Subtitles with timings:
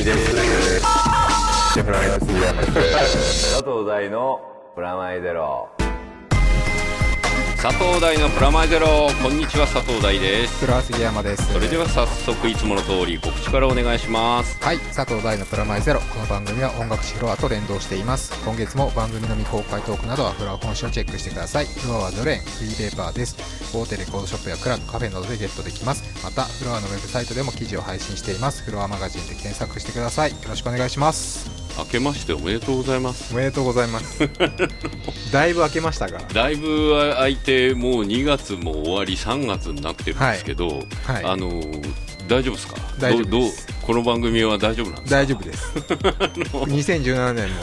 [0.00, 0.82] 井です
[4.74, 5.79] プラマイゼロ
[7.62, 8.86] 佐藤大のプラマイゼロ。
[9.22, 10.64] こんにちは佐藤大です。
[10.64, 11.52] プラ杉山です。
[11.52, 14.56] それでは早速いつもの通り告知からお願いします。
[14.64, 16.00] はい佐藤大のプラマイゼロ。
[16.00, 18.32] この番組は音楽誌フロアと連動しています。
[18.46, 21.66] 今月も番組の未公開トークなどはフロア本誌をチェックしてください。
[21.66, 23.36] フロアはドレーンフリーペーパーです。
[23.76, 26.02] 大手レコードショップやクラブカフェなどでゲットできます。
[26.24, 28.62] またフロアのウェブサイトでも記事を配信しています。
[28.62, 30.30] フロアマガジンで検索してください。
[30.30, 33.32] よろしくお願いします明けましておめでとうございます。
[33.32, 34.28] おめでとうございます。
[35.32, 40.68] だいぶ開けましたがだいぶ空いてもう2月も終わり3月になってるんですけど、
[41.04, 41.24] はい。
[41.24, 41.90] あのー
[42.28, 42.76] 大丈夫ですか？
[43.00, 43.30] 大丈夫です。
[43.30, 43.50] どうどう
[43.82, 45.16] この番組は大丈夫なんですか？
[45.16, 45.66] 大丈夫です。
[46.54, 47.54] 2017年も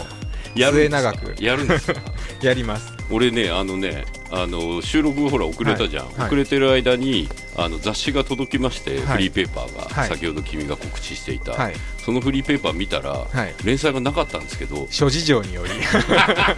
[0.55, 1.13] やるんですか？
[1.13, 1.43] 末永く。
[1.43, 2.01] やるんですか？
[2.41, 6.15] やります俺ねあのねあの収録ほら遅れたじゃん、はい。
[6.15, 6.27] はい。
[6.27, 9.05] 遅れてる間にあの雑誌が届きまして、はい。
[9.05, 10.09] フリーペーパーが、はい。
[10.09, 11.73] 先ほど君が告知していた、はい。
[11.99, 13.55] そのフリーペーパー見たら、はい。
[13.63, 14.87] 連載がなかったんですけど。
[14.89, 15.71] 諸事情により。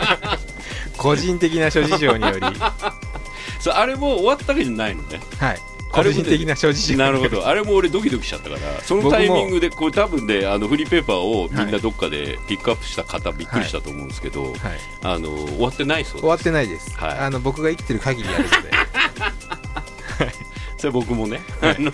[0.97, 2.41] 個人的な諸事情により。
[2.41, 2.95] は
[3.61, 5.19] そうあれも終わったわけじゃないのね。
[5.53, 5.53] い。
[5.53, 7.47] あれもね個人的な諸事情なるほど。
[7.47, 14.55] あれも俺ドキドキしちゃったからそのタイミングでこれ多分ねあのフリーペーパーをみんなどっかでピックアップした方びっくりしたと思うんですけど、はい。
[15.01, 17.19] あの終わってないそう終わですってないです、はい。
[17.19, 18.71] あの僕が生きてる限りやるので。
[20.77, 21.91] それ僕もね、あの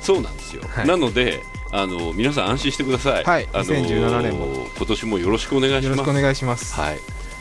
[0.00, 0.86] そうなんですよ、はい。
[0.86, 3.48] なのであの皆さん安心してください、はい。
[3.52, 4.68] あの2017年も。
[4.76, 5.84] 今年もよろしくお願いします。
[5.86, 6.98] よろしくお願いします、はい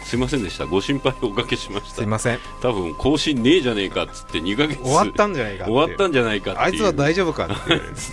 [0.08, 0.66] すいませんでした。
[0.66, 1.96] ご心配をおかけしました。
[1.98, 2.40] すいません。
[2.62, 6.66] 多分更新ねえじゃねえかっつって2ヶ月終わったんじゃないか終わったんじゃないかっていう。
[6.66, 7.50] あいつは大丈夫か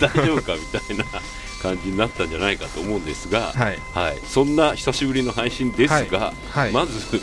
[0.00, 1.04] 大丈夫かみたいな
[1.62, 3.78] 感じになったんじゃないかと思うんですが、はい。
[3.94, 6.34] はい、そんな久しぶりの配信ですが、はい。
[6.50, 6.72] はい。
[6.72, 7.22] まず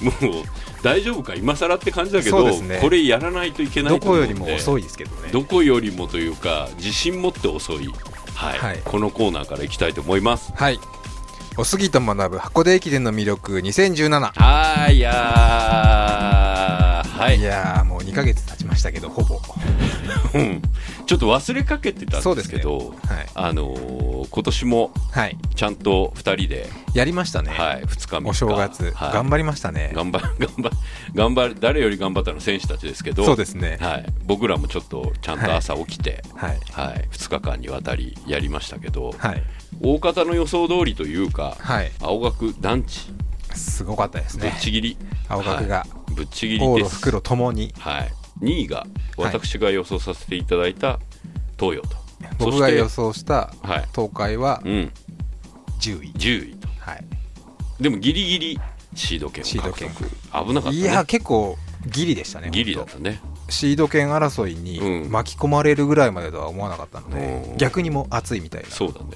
[0.00, 0.44] もう
[0.84, 2.78] 大丈夫か今更って感じだけど、ね。
[2.80, 5.30] これやらないといけないどこよりも遅いですけどね。
[5.32, 7.92] どこよりもというか自信持って遅い、
[8.36, 8.58] はい。
[8.60, 8.80] はい。
[8.84, 10.52] このコーナーからいきたいと思います。
[10.54, 10.78] はい
[11.58, 17.08] おすぎと学ぶ箱根駅伝の魅力2017はいいやー。
[17.08, 17.38] はい。
[17.38, 19.38] いやーもう2ヶ月経ちましたけどほぼ。
[20.34, 20.62] うん。
[21.04, 28.28] ちょっと忘れかけてたんそうですけど、はい、あのー今年もはい、ちゃんと2人で、やりましたね、はい、2日3日。
[28.30, 29.12] お正月、はい。
[29.12, 29.92] 頑張りましたね。
[29.94, 30.70] 頑張頑張
[31.14, 33.76] 頑張る誰より頑張ったのは選手たちですけどそうですね。
[33.78, 36.58] はい、僕らもちょっとちゃんと朝起きて、はい。
[36.72, 37.06] はい。
[37.12, 39.42] 2日間にわたりやりましたけど、はい
[39.80, 41.90] 大方の予想通りというか、はい。
[42.00, 43.12] 青学団地。
[43.54, 44.96] すごかったですぶっねちぎり、
[45.28, 46.14] 青学がはい。
[46.14, 46.96] ぶっちぎりです。
[46.96, 47.72] 袋ともに。
[47.78, 50.98] はい、2位が私が予想させていただいた
[51.58, 51.96] 東洋と、
[52.38, 53.52] 僕が予そ想した
[53.94, 54.92] 東海はうん、
[55.80, 56.68] 10位、10位と。
[56.78, 57.04] はい、
[57.80, 58.60] でもギリギリ
[58.94, 59.90] シード権を獲シード権。
[59.90, 60.08] 得
[60.46, 60.76] 危なかったね。
[60.76, 61.56] いや結構
[61.86, 63.20] ギリでしたねギリだったね。
[63.48, 65.10] シード権争いにうん。
[65.10, 67.56] 巻き込まれるぐらいまでとは思わなかったので、うん。
[67.58, 68.68] 逆にもう熱いみたいな。
[68.70, 69.06] そうだね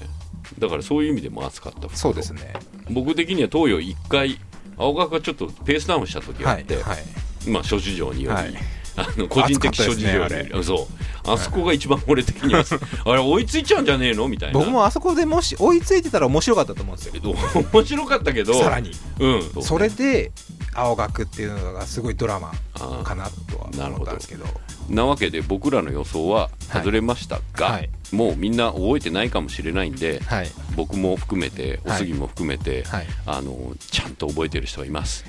[0.59, 1.89] だからそういう意味でも熱かった。
[1.95, 2.53] そうですね。
[2.89, 4.39] 僕的には東洋1回
[4.77, 7.49] 青学がちょっとペースダウンした時があって、はいはい。
[7.49, 8.53] まあ諸事情により、はい。
[8.99, 10.87] あの個人的諸事情により、そ
[11.25, 11.31] う。
[11.31, 12.63] あそこが一番俺的には、
[13.05, 14.59] あれ追いついちゃうんじゃねえのみたいな。
[14.59, 17.13] 僕もあそこでもし追いついてたら面白かったと思うんですよ。
[17.13, 17.35] け ど
[17.71, 18.91] 面白かったけどさらに。
[19.19, 20.31] うんそれで
[20.77, 24.45] 青学っていうのがすごいドラマあかなとは思ったんですけど。
[24.89, 27.89] なわけで僕らの予想は外れましたが、はい。
[28.11, 30.47] もうみんな覚えてないかもしれないんで、はい。
[30.75, 31.99] 僕も含めておはい。
[31.99, 33.07] 杉も含めて、はい。
[33.25, 35.25] あのちゃんと覚えてる人がいます。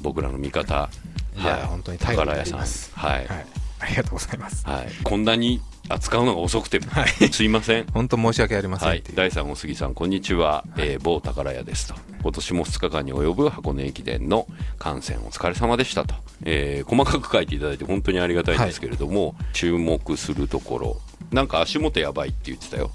[0.00, 0.90] 僕らの味方。
[1.36, 2.60] いや本当に宝屋さん。
[2.60, 4.66] はい、はいありがとうございます。
[4.66, 7.08] はい、こんなに扱うのが遅くても、はい。
[7.32, 7.86] すいません。
[7.92, 9.02] 本当申し訳ありませんはい。
[9.14, 11.94] 第3お杉さんこんにちは、えー某宝屋ですと。
[12.22, 14.46] 今年も2日間に及ぶ箱根駅伝の
[14.78, 16.14] 観戦お疲れ様でしたと、
[16.44, 21.00] えー細かく書いていただいて本当にありがたいんですけれども、注目するところ。
[21.32, 22.90] なんか足元やばいって言ってたよ。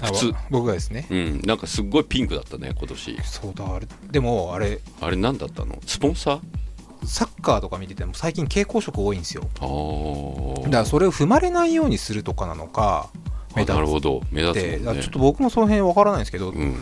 [0.00, 0.26] あ普通。
[0.28, 1.06] わ僕がですね。
[1.10, 1.40] うん。
[1.44, 3.18] なんかすっごいピンクだったね今年。
[3.24, 3.86] そうだあれ。
[4.10, 4.80] でもあれ。
[5.00, 5.78] あれ何だったの？
[5.84, 6.40] スポンサー？
[7.04, 9.42] サッカーとか見てても最近蛍光色多いんですよ。
[10.62, 13.08] だからそれを踏まれないようにするとかなのか
[13.54, 14.22] 目立あなるほど。
[14.30, 15.02] 目立ってつね。
[15.02, 16.76] ちょっと僕もその辺わからないんですけど、うん。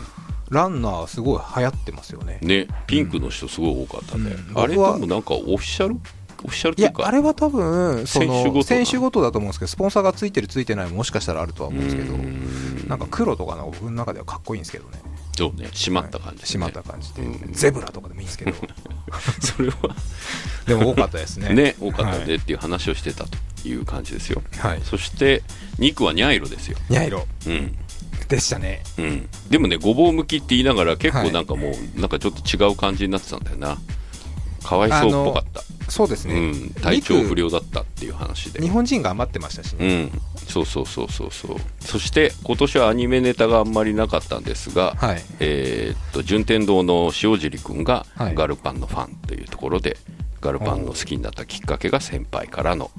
[0.49, 2.39] ランナーすごい流行ってますよね。
[2.41, 4.59] ねピンクの人すごい多かったね、うん。
[4.59, 5.95] あれでもなんかオフィシャル？
[6.45, 12.87] オフィシャルいやあれは多分そ選手ごとなの選手ごとだと思うんですけどスポンサーがついてるついてないももしかしたらあるとは思うんですけどうん。
[12.87, 15.01] なんか黒とかの僕の中ではかっこいいんですけどね
[15.37, 16.43] そうね締まった感じ、ね。
[16.45, 17.53] 締まった感じで、うん。
[17.53, 18.53] ゼブラとかでもいいんですけど。
[19.39, 19.75] それは。
[20.65, 21.53] でも多かったですね。
[21.53, 24.81] ね多かったねっていう話をしてたという感じですよ、はい。
[24.83, 25.43] そして
[25.77, 26.77] 2区はニャイロですよ。
[26.89, 27.27] ニャイロ。
[27.45, 27.77] うん。
[28.27, 28.83] でしたね。
[28.97, 29.29] うん。
[29.49, 31.27] でもねごぼう向きって言いながら結はい。
[31.27, 33.77] 構なんかもうなんかちょっと違う感じになってたんだよな
[34.67, 38.61] かわいそうっぽかった、そうですね、うん、体調不良だったっていう話で。
[38.61, 40.11] 日本人が余ってましたしうね、ん、
[40.47, 41.57] そうそうそうそうそう。
[41.79, 45.21] そして今年はアニメネタがあんまりなかったんですが、はい。
[45.39, 48.35] えーっと順天堂の塩尻君がはい。
[48.35, 49.97] ガルパンのファンというところで、
[50.41, 52.91] ガルパンの好きになったきっかけが先輩からの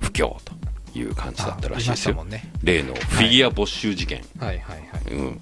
[0.00, 2.24] 布教という感じだったらしいですよ。
[2.24, 2.52] ね。
[2.62, 4.60] 例のフィギュア没収事件、はい。
[4.60, 4.78] はい。
[4.92, 5.14] はい。
[5.14, 5.40] うん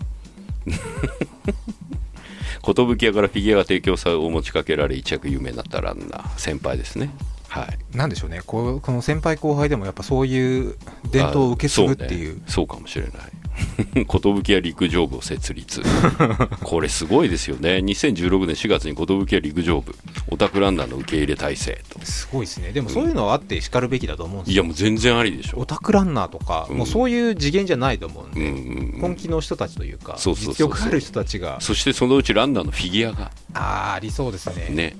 [2.72, 7.11] 寿屋からフィギュアが提供さを持ちかけられ一躍有名になったランナー先輩ですね。
[7.49, 7.96] はい。
[7.96, 8.40] なんでしょうね。
[8.46, 10.76] こうこの先輩後輩でもやっぱそういう
[11.11, 12.32] 伝統を受け継ぐっていう。
[12.32, 13.12] あそう,、ね、そうかもしれない
[14.06, 15.82] 寿屋陸上部を設立。
[16.62, 17.76] これすごいですよね。
[17.76, 19.94] 2016年4月に寿屋陸上部。
[20.28, 22.04] オタクランナーの受け入れ体制と。
[22.04, 22.72] すごいですね。
[22.72, 24.54] でもそういうのはあってしかるべきだと思うんですよ。
[24.54, 25.58] いやもう全然ありでしょ。
[25.58, 26.78] オタクランナーとか、うん。
[26.78, 29.00] もうそういう次元じゃないと思うんで、うんうんうん。
[29.00, 30.68] 本気の人たちというかそうそうそうそう。
[30.68, 31.60] 実力ある人たちが。
[31.60, 33.30] そしてそのうちランナーのフィギュアが。
[33.54, 34.68] あーありそうですね。
[34.70, 34.96] ね。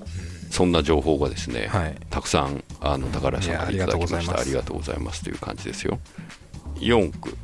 [0.49, 1.95] そんな情報がですね、はい。
[2.09, 4.39] たくさんあの宝屋さんからいただきました。
[4.39, 5.23] ありがとうございます。
[5.23, 5.99] という感じですよ。
[6.79, 7.37] 4区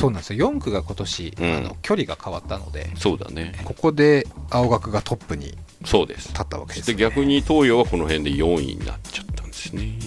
[0.00, 0.50] そうなんですよ。
[0.50, 1.56] 4区が今年、うん。
[1.56, 3.60] あの距離が変わったのでそうだね。
[3.64, 6.28] ここで青学がトップにそうです。
[6.28, 9.98] 立ったわけです、でね、逆に東洋はこの辺で4位になっちゃったんですね。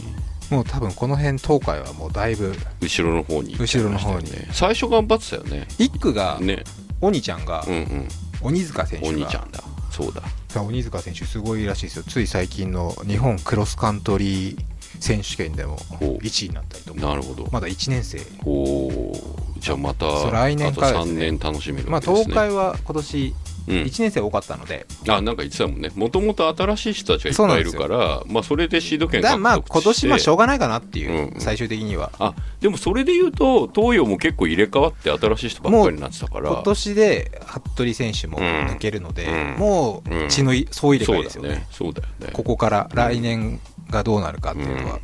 [0.50, 3.58] もう多分この辺東海はもうだいぶ後ろの方にね。
[3.60, 4.20] 後ろの方
[4.52, 5.68] 最初頑張ってたよね。
[5.78, 6.64] 1区がね。
[7.02, 8.08] 鬼ちゃんが、うんうん。
[8.42, 9.12] 鬼塚選手が。
[9.12, 9.64] お兄ちゃんだ。
[9.92, 10.24] そうだ。
[10.62, 12.04] 鬼塚選手すごいらしいですよ。
[12.04, 14.58] つい最近の日本クロスカントリー
[15.00, 16.18] 選手権でもほう。
[16.18, 17.02] 1位になったりとか。
[17.02, 17.48] なるほど。
[17.52, 18.20] まだ1年生。
[18.46, 23.36] おーじゃあまた来年からあと3ですね年楽しめるまあわけですね、東海は今年
[23.68, 23.76] うん。
[23.84, 25.90] 1年生多かったので、あなんか言ってたもんね。
[25.96, 29.38] もともと新しい人たちがいっぱいいるからまあそれでシード権獲得して。
[29.38, 31.40] だまあ今年まあしょうがないかなっていう、うん。
[31.40, 32.12] 最終的には。
[32.20, 36.50] あでもそれで言うと東洋も結構入れ替わって新しい人ばっかりになってたから。
[36.50, 39.60] 今年で服部選手も抜けるので、うん。
[39.60, 42.08] もう血のい総入れ替えですよね,、そうだね。
[42.10, 42.34] そうだよね。
[42.34, 45.00] ここから来年がどうなるかっていうのは、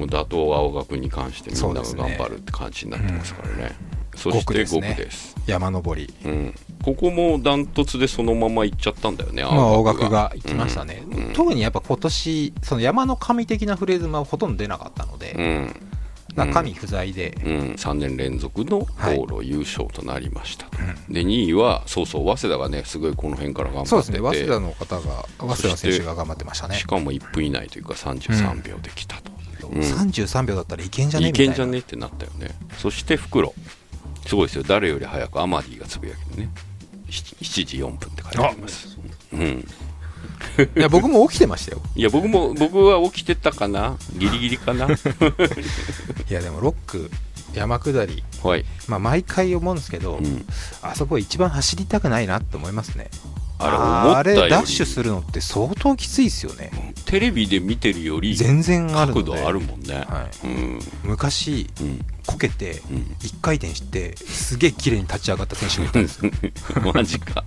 [0.00, 3.76] もう打倒青学に関してみんなが頑張るって感じになってますからね。
[4.16, 5.42] そ五して5区ですね。
[5.46, 10.32] 山登り、うん、ここもダントツでそのまま行っちゃったんだよねまあ、青学が。
[10.34, 11.32] 行きましたね、うん。
[11.32, 15.76] 特にやっぱ今年その山の神的なフレーズもほとんど出なかったので、うん。
[16.34, 20.66] まあ神不在で、うん、3年連続の往路優勝となりました、
[21.08, 23.90] で2位はそうそう早稲田がねすごいこの辺から頑張ってて。
[23.90, 24.18] そうですね。
[24.18, 26.76] 早稲田の方が早稲田選手が頑張ってましたね。
[26.76, 29.32] しかも1分以内というか33秒できたと、
[29.70, 29.80] うん。
[29.80, 31.28] 33秒だったらいけんじゃね？
[31.28, 31.78] いみたいなけんじゃね？
[31.78, 32.50] ってなったよね。
[32.78, 33.54] そして袋
[34.26, 34.64] すごいですよ。
[34.66, 36.50] 誰より早くアマディがつぶやきでね。
[37.08, 38.98] 7 7時4分って書いてあります。
[39.32, 39.36] う。
[39.36, 39.66] ん。
[40.76, 41.82] いや僕も起きてましたよ。
[41.96, 43.96] いや僕も僕は起きてたかな？
[44.16, 44.86] ギリギリかな？
[44.86, 44.90] い
[46.28, 47.10] やでも6区
[47.54, 48.22] 山下り。
[48.42, 50.46] はい、まあ毎回思うんですけど、うん、
[50.80, 53.10] あそこ一番走りたくないなって思いますね
[53.60, 54.40] あれあー思ったより。
[54.42, 56.70] あれダッシュするのって相当きついですよね。
[57.06, 60.78] テレビで見てるより全然ある角度あるもんね、はうん。
[61.04, 62.04] 昔うん。
[62.26, 63.16] こけてうん。
[63.20, 66.32] 一回転してすげえ綺麗に立ち上がった選手がいたんですよ。
[66.94, 67.44] マジか。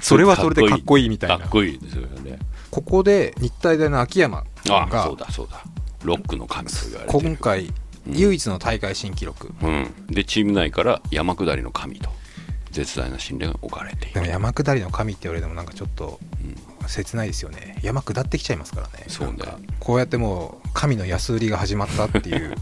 [0.00, 1.38] それはそれでかっこいいみたいな。
[1.38, 2.38] かっこいいですよね。
[2.70, 5.62] ここで日体大の秋山あがそうだそうだ。
[6.04, 7.28] ロックの神と言われてる。
[7.28, 7.72] 今回
[8.08, 9.52] 唯一の大会新記録。
[9.62, 12.10] うん、でチーム内から山下りの神と
[12.76, 14.14] 絶大な信頼が置かれている。
[14.14, 16.20] でも山下りの神って言われてもなんかちょっと
[16.86, 17.78] 切ないですよね。
[17.82, 19.04] 山下ってきちゃいますからね。
[19.08, 19.36] そうね。
[19.38, 22.54] なんかこうやってもう神の安売りが始まったっていう。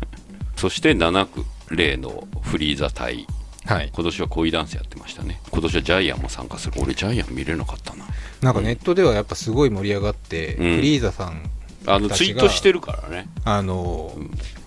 [0.56, 3.26] そして7区例のフリーザ隊
[3.64, 3.90] はい。
[3.94, 5.40] 今年は恋ダンスやってましたね。
[5.50, 6.74] 今年はジャイアンも参加する。
[6.82, 8.04] 俺ジャイアン見れなかったな。
[8.42, 10.76] なんかネットではやっぱすごい盛り上がって、うん。
[10.76, 11.50] フリーザさん
[11.86, 13.28] あのツイートしてるからね。
[13.44, 14.14] あの、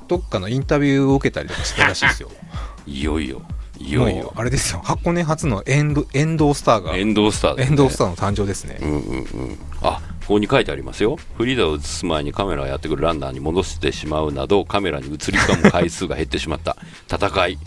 [0.07, 2.31] どっかのインタビューを受けたりとかしてたらしいですよ。
[2.87, 3.43] いよいよ
[3.79, 4.01] いよ。
[4.01, 4.81] もいうよあれですよ。
[4.83, 6.95] 箱根初のエンドエンドースターが。
[6.95, 7.63] エンドースターね。
[7.63, 9.59] エンドースターの誕生ですね、うんうんうん。
[9.81, 11.17] あここに書いてありますよ。
[11.37, 16.75] フリーザを映す前にカメラをやってくるランナーに戻してしまうなどカメラに映り込む回数が減ってしまった。
[17.09, 17.59] 戦い。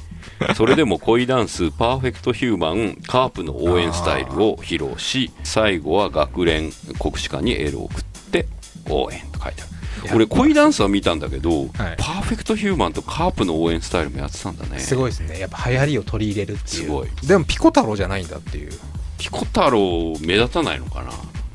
[0.55, 8.47] それでも恋ダンスパーフェクトヒューマンカープの応援スタイルを披露し最後は学連国士舘にエールを送って
[8.89, 9.80] 応援と書いてある
[10.15, 11.69] 俺恋ダンスは見たんだけど、はい。
[11.99, 14.79] パーフェクトヒューマンとカープの応援スタイルもやってたんだね。
[14.79, 15.39] すごいですね。
[15.39, 16.83] やっぱ流行りを取り入れるっていう。
[16.85, 17.09] すごい。
[17.27, 18.73] でもピコ太郎じゃないんだっていう。
[19.19, 21.11] ピコ太郎目立たないのかな。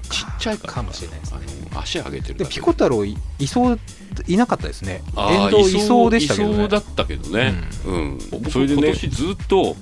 [0.10, 1.40] ちっちゃいかもしれないですね。
[1.72, 2.46] あの足上げてるで。
[2.46, 3.80] ピコ太郎いいそう
[4.28, 5.02] いなかったですね。
[5.16, 6.54] あー沿道いそうでしたけどね。
[6.54, 7.54] いそうだったけどね、
[7.86, 8.20] うん。
[8.50, 9.76] それでね今年ずっと,、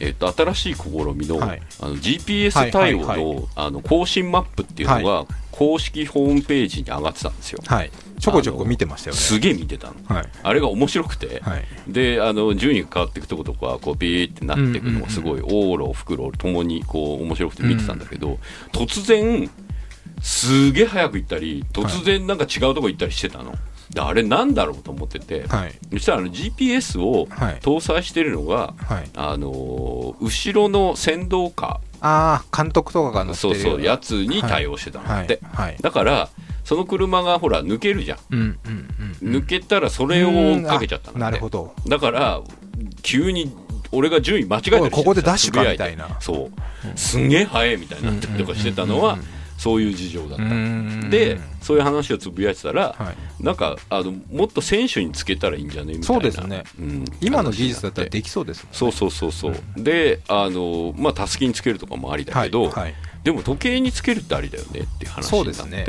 [0.00, 1.62] えっと新しい試みの,、はい。
[1.80, 7.90] あの GPS 対応の,、はいはいはあの更新マップっていうのが、公式ホームページに上がってたんですよ、はい。
[8.18, 9.20] ちょこちょこ見てましたよね。
[9.20, 9.94] すげえ見てたの。
[10.06, 10.28] はい。
[10.42, 11.64] あれが面白くて、はい。
[11.88, 18.38] であの順位が変わっていくとことかこうビーってなっていくのがすごい往路袋ともにこう面白くて見てたんだけど、
[18.72, 19.50] 突然
[20.22, 23.58] すげえ早く行ったり突然なんか違うとこ行ったりしてたの、で
[23.98, 25.74] あれなんだろうと思ってて、はい。
[25.92, 27.58] そしたらあの GPS をはい。
[27.60, 29.10] 搭載してるのが、はい。
[29.14, 35.76] あのー後ろの先導カああ監督とかが乗ーそうってるそうやつに対応してたんだって、はい。
[35.80, 36.28] だから
[36.64, 38.88] その車がほら抜けるじゃん、うんうん
[39.22, 39.36] うん。
[39.36, 41.74] 抜けたらそれを追っかけちゃったんなるほど。
[41.88, 42.40] だから
[43.02, 43.54] 急に
[43.90, 45.70] 俺が順位間違えておいここでダッシュか？
[45.70, 46.16] みたいな。
[46.20, 46.98] そう。
[46.98, 50.44] すんげえ速いみたいになったりとかしてたのはうんうんうんそういう事情だった。
[50.44, 51.08] うん。
[51.08, 53.42] でそういう話をつぶやいてたら、はい。
[53.44, 55.94] なんかあのもっと選手につけたらいいんじゃね？
[55.94, 56.64] みたいなそうですね。
[56.80, 58.76] うん今の技術だったらできそうですもんね。
[58.76, 62.94] そうそうそうそう、であのまあたすきにつけるとかもありだけど、はいはい。
[63.22, 65.30] でも時計につけるってありだよねっていう話になって。
[65.30, 65.84] そうですね。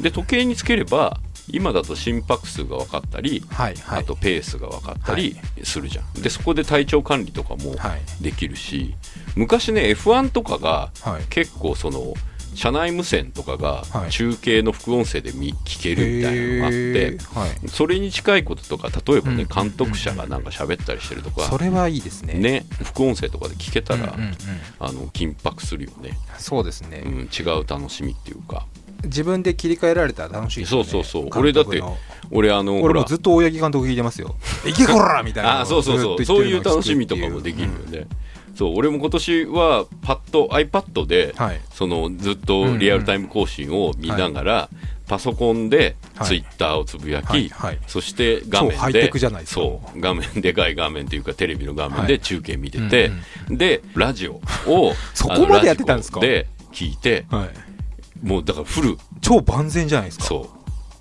[0.00, 4.00] で時計につければ今だと心拍数が分かったり、はいはい。
[4.00, 8.22] あとペースが分かったりするじゃん、でそこで体調管理とかもはい。
[8.22, 8.94] できるし、
[9.36, 11.24] 昔ね F1 とかがはい。
[11.28, 12.14] 結構その
[12.54, 14.10] 車内無線とかがはい。
[14.10, 17.68] 中継の副音声で見聞けるみたいなのがあって、はい。
[17.68, 19.48] それに近いこととか例えばねうん。
[19.48, 22.34] 監督者がなんか喋ったりしてるとか、それはいいですね。
[22.34, 24.36] ね副音声とかで聞けたら、うんうんうん。
[24.78, 28.66] あの緊迫するよね、そうですね、うん、違う楽しみっていうか。
[29.04, 30.66] 自分で切り替えられたら楽しいね。
[30.66, 31.28] そうそうそう。
[31.34, 31.82] 俺だって
[32.30, 34.34] 俺あの俺もずっと大八木監督聞いてますよ
[34.64, 36.24] 「行けこら!」みたいなあそうそうそう。
[36.24, 38.06] そういう楽しみとかもできるよね、
[38.54, 41.60] そう俺も今年はパッと iPad で、はい。
[41.72, 44.68] そのずっとリアルタイム更新を見ながら、
[45.08, 46.28] パソコンではい。
[46.28, 47.48] ツイッターをつぶやき、はい。
[47.48, 47.78] はい。
[47.86, 49.10] そして画面で
[49.44, 52.08] そう画面でかい画面というかテレビの画面はい。
[52.08, 53.10] で中継見てて、
[53.48, 56.20] うんでラジオを そこまでやってたんですか？
[56.20, 58.96] で聞いてはい、もうだからフル。
[59.20, 60.24] 超万全じゃないですか。
[60.24, 60.53] そう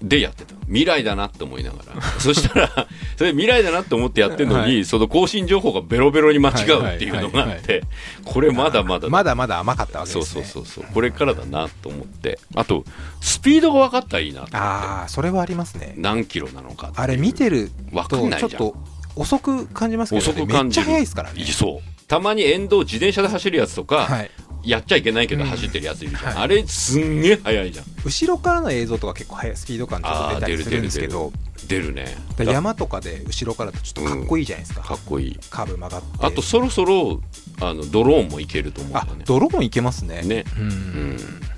[0.04, 0.54] でやってた。
[0.66, 2.02] 未来だなって思いながら。
[2.20, 4.86] そしたら それ未来だなって思ってやってるのに、はい。
[4.86, 7.84] その更新情報がベロベロに間違うっていうのがあって、
[8.26, 10.44] これまだまだだまだまだ甘かったわけですね。
[10.44, 12.38] そうそうそうこれからだなと思って。
[12.54, 12.84] あと
[13.22, 14.58] スピードが分かったらいいなと思って。
[14.58, 15.94] ああそれはありますね。
[15.96, 18.52] 何キロなのかあれ見てるわかんないじゃん。
[18.52, 18.78] とちょっと
[19.16, 20.86] 遅く感じますけど、ね、遅く感じる。
[20.88, 21.46] めっちゃ速いですからね。
[21.46, 22.08] そう。
[22.08, 24.32] たまに沿道自転車で走るやつとか、はい
[24.64, 27.86] やっちゃいけないけど走ってるやついるじゃん、あれすんげえ速いじゃん。
[28.06, 31.32] 後ろからの映像とか結構速いスピード感ちょっと出たりするんですけど。
[31.68, 32.18] 出るね。
[32.38, 35.40] で山とかで後ろからだとちょっとかっこいいじゃないですか、かっこいい。
[35.50, 36.26] カーブ曲がって。
[36.26, 37.22] あとそろそろ
[37.62, 39.24] あのドローンもいけると思うんだね。
[39.26, 40.22] ドローンいけますね。
[40.24, 40.44] ね。
[40.58, 41.18] うん、うん。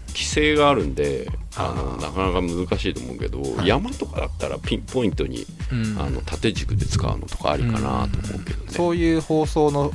[0.09, 3.67] 規制があるんであのなかなか難しいと思うけど、はい。
[3.67, 5.99] 山とかだったらピンポイントに、うん。
[5.99, 8.71] あの縦軸で使うのとかありかなと思うけどね。
[8.71, 9.91] そういう放送の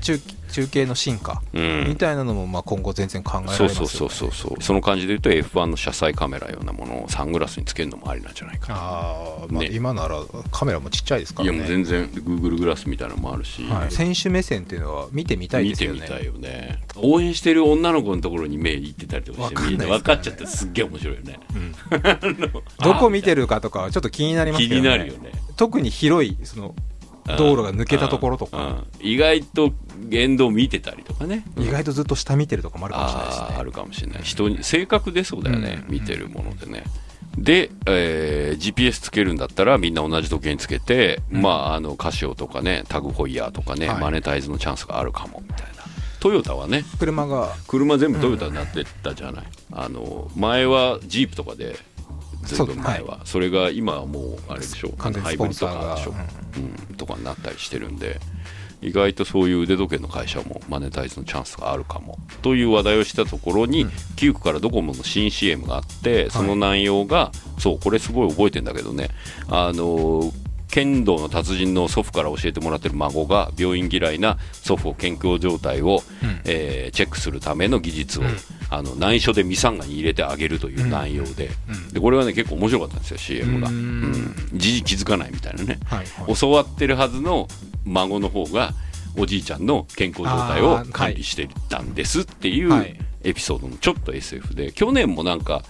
[0.00, 0.20] 中
[0.54, 1.84] 中継の進化うん。
[1.88, 4.62] みたいなのもまあ今後全然考えられますよ、ね、そうそうそうそうそう。
[4.62, 8.72] その感じで言うと F1 の車載カメラようなものをサングラスにつけるのもありなんじゃないか。
[8.72, 9.70] な、ああまあね。
[9.72, 16.00] 今ならカメラもちっちゃいですかいやらねもう全然 Google グラスみたいなのもあるし、はい、選手目線っていうのは見てみたいで見すよね。
[16.02, 16.80] てみたいよね。
[16.94, 21.40] 応援してる女の子のところに目いってたりとかしてわかんないですみんな分かっちゃってすっげえ面白いよね。
[22.78, 25.32] どこ見てるかとかはちょっと気になります気けど、ね、になるよね。
[25.56, 26.74] 特に広いその
[27.26, 28.58] 道路が抜けたところとか。
[28.58, 29.72] うんうん意外と
[30.08, 31.44] 言動見てたりとかね。
[31.58, 33.46] 意外とずっと下見てるとかもあるかもしれないですね。
[33.58, 34.22] あるかもしれない。
[34.22, 35.92] 人に性格出そうだよね、うん。
[35.92, 36.84] 見てるものでね。
[37.36, 44.00] で、えー GPS つけるんだったらみんな同じ時計につけて、まああのカシオとかねタグホイヤーとかね、はい。
[44.00, 45.84] マネタイズのチャンスがあるかもみたいな。
[46.20, 46.84] トヨタはね。
[46.98, 47.54] 車が。
[47.66, 51.76] 車全部トヨタになってたじゃない、あの前はジープとかで
[52.44, 53.20] ずいぶん前は。
[53.24, 56.92] そ,、れが今はもうあれでしょ完全にスポンサーがハイブリッドカーでしょ、う。
[56.92, 58.20] ん、とかになったりしてるんで。
[58.84, 63.86] 意外とそういう腕時計の会社もマネタイズのチャンスがあるかもという話題をしたところに、
[64.16, 69.08] 9区からドコモの新 CM があってその内容が、そうこれすごい覚えてんだけどね。
[69.48, 70.30] あの
[70.74, 76.40] 剣道の達人の祖父から教えてもらってる孫が病院嫌いな祖父を健康状態を、うん。
[76.46, 78.28] えーチェックするための技術を、うん。
[78.70, 81.92] あの内緒でミサンガに入れてあげるという内容で,、うん。
[81.92, 84.10] でこれはね結構面白かったんですよ CM が、ううん。
[84.10, 86.34] ん、じじ気づかないみたいなね、はいはい。
[86.34, 87.46] 教わってるはずの
[87.84, 88.72] 孫の方が
[89.16, 92.98] おじいちゃんの健康状態を管理してたんですっていうはい。
[93.22, 94.72] エピソードのちょっと SF で。
[94.72, 95.62] 去年もなんか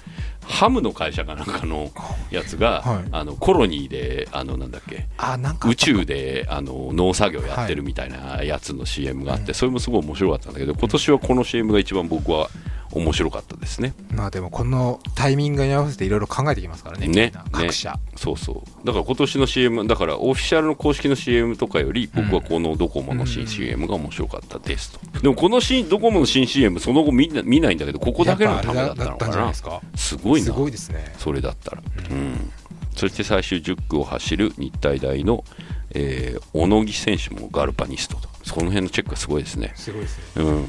[0.47, 1.91] ハムの会社かなんかの
[2.31, 3.05] やつが、はい。
[3.13, 12.49] あのコロニーであのなんだっけあなんか宇宙であの農作業やってるみたいなやつの CM があって、それもすごい面白かったんだけど今年はこの CM が一番僕は
[12.95, 13.95] 面白かったですね。
[14.13, 18.87] まあでもこのタイミングに合わせていろいろ考えてきますからねねな各社、そうそう。
[18.87, 29.55] だから今年の CM だからオフィシャルの公式の CM とかより僕はこのドコモの新 CM が面白かったですと、でもこの新ドコモの新 CM その後みんな見ないんだけどここだけのためだったのかな。
[29.55, 29.81] すか？
[29.97, 30.47] すごいな。
[30.47, 31.15] すごいですね。
[31.19, 32.51] それだったら、うん。
[32.95, 35.45] そして最終10区を走る日体大の、
[35.91, 38.29] えー小野木選手もガルパニストと。
[38.45, 39.73] その辺のチェックがすごいですね。
[39.75, 40.45] すごいですね。
[40.45, 40.69] うん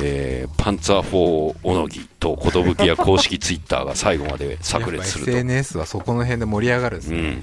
[0.00, 5.30] えーパンツァー4おのぎと寿屋公式ツイッターが最後まで炸裂すると。
[5.30, 7.38] SNS はそこの辺で盛り上がるんですうんね、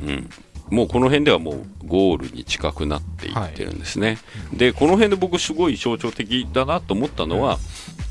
[0.70, 4.18] うん、もうこの辺ではもうゴールに近くなっていってるんですね、
[4.54, 7.60] でこの辺で僕すごい象徴的だなと思ったのは、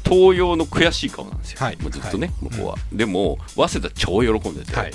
[0.05, 1.77] 東洋の悔しい顔なんですよ、はい。
[1.79, 2.51] もうずっとね、はい。
[2.51, 4.93] 向こうは、でも早稲田超喜んでて、はい。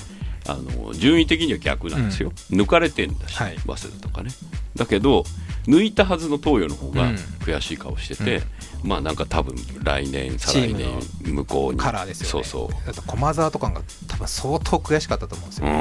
[0.48, 3.58] あの順位的には逆なんですよ、抜かれてんだし、はい。
[3.66, 4.30] 早稲田とかね。
[4.76, 5.24] だけど
[5.68, 7.16] 抜いたはずの東洋の方がうん。
[7.46, 8.42] 悔しい顔してて、
[8.84, 11.80] まあなんか多分来年再来チ年ー向こうに。
[11.80, 12.32] カラーですよね。
[12.32, 12.90] そうそう。
[12.90, 15.74] あと駒澤とかが多分相当悔しかったと思うんですよ、うん、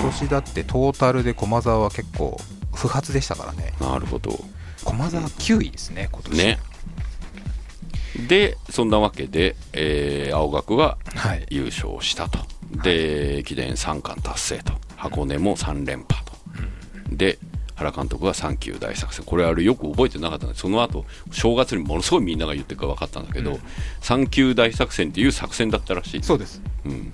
[0.00, 2.40] 今年だってトータルで駒澤は結構
[2.74, 3.72] 不発でしたからね。
[3.80, 4.38] なるほど。
[4.84, 6.36] 駒澤9位ですね今年。
[6.36, 6.58] ね。
[8.28, 11.46] でそんなわけで、えー青学がはい。
[11.50, 12.38] 優勝したと、
[12.82, 14.72] で駅伝3冠達成と。
[14.96, 16.32] 箱根も3連覇と、
[17.10, 17.38] で
[17.76, 19.24] 原監督は3級大作戦。
[19.24, 23.58] これあれよく覚えてなかったんでその後正月にものすごいみんなが言ってるから分かったんだけど、
[24.00, 26.22] 3級大作戦っていう作戦だったらしい。
[26.22, 26.62] そうです。
[26.84, 27.12] うん、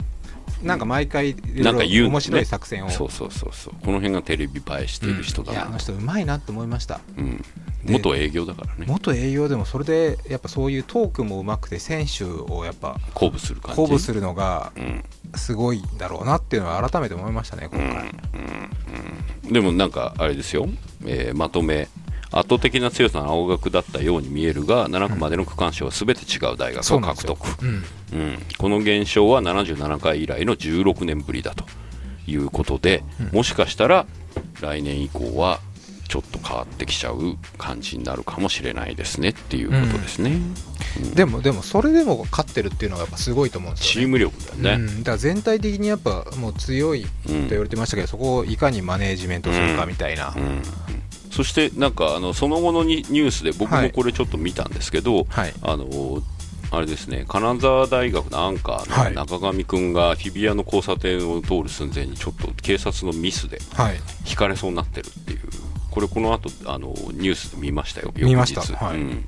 [0.62, 2.90] なんか毎回なんか言う面白い作戦を。
[2.90, 3.75] そうそうそうそう。
[3.85, 7.00] この辺がテレビ映えしている人だな、いやあの人うまいなって思いました。
[7.16, 7.38] うん、
[7.85, 8.87] で元営業だからね。
[8.87, 13.81] 元営業でもそれでやっぱそういうトークもうまくて選手をやっぱ鼓舞する感じ。
[13.81, 20.68] 鼓舞するのがうんすごいんだろうなっていうのは改めて思いましたね今回、でもなんかあれですよ、
[21.06, 21.88] えーまとめ。
[22.34, 27.34] 圧倒的な強さの青学だったように見えるが7区までの区間賞は全て違う大学そうなんですよ。
[27.34, 27.68] が獲得、うん。
[27.68, 31.66] うんこの現象は77回以来の16年ぶりだと
[32.26, 34.06] いうことで、もしかしたら
[34.62, 35.60] 来年以降は
[36.12, 40.37] ちょっと変わってきちゃう感じになるかもしれないですねっていうことですね、
[41.14, 44.02] でもでもそれでも勝ってるっていうのがやっぱすごいと思うんですよね。
[44.02, 47.09] チーム力だよね、うん、だから全体的にやっぱもう強いと
[47.49, 50.62] 言われてましたけど、そこをいかにマネージメントするかみたいな、うん。
[51.31, 55.54] そしてなんかあのその後のニニュースで僕もこれちょっと見たんですけど、はい。
[55.62, 56.23] あの
[56.73, 59.14] あれですね金沢大学のアンカーはい。
[59.14, 63.97] の中上君が日比谷の交差点を通る寸前にちょっと警察のミスではい。
[64.28, 65.41] 引かれそうになってるっていう
[65.93, 68.63] これこの後あのニュースで見ましたよ見ました。
[68.63, 68.97] はい。
[68.97, 69.25] うん、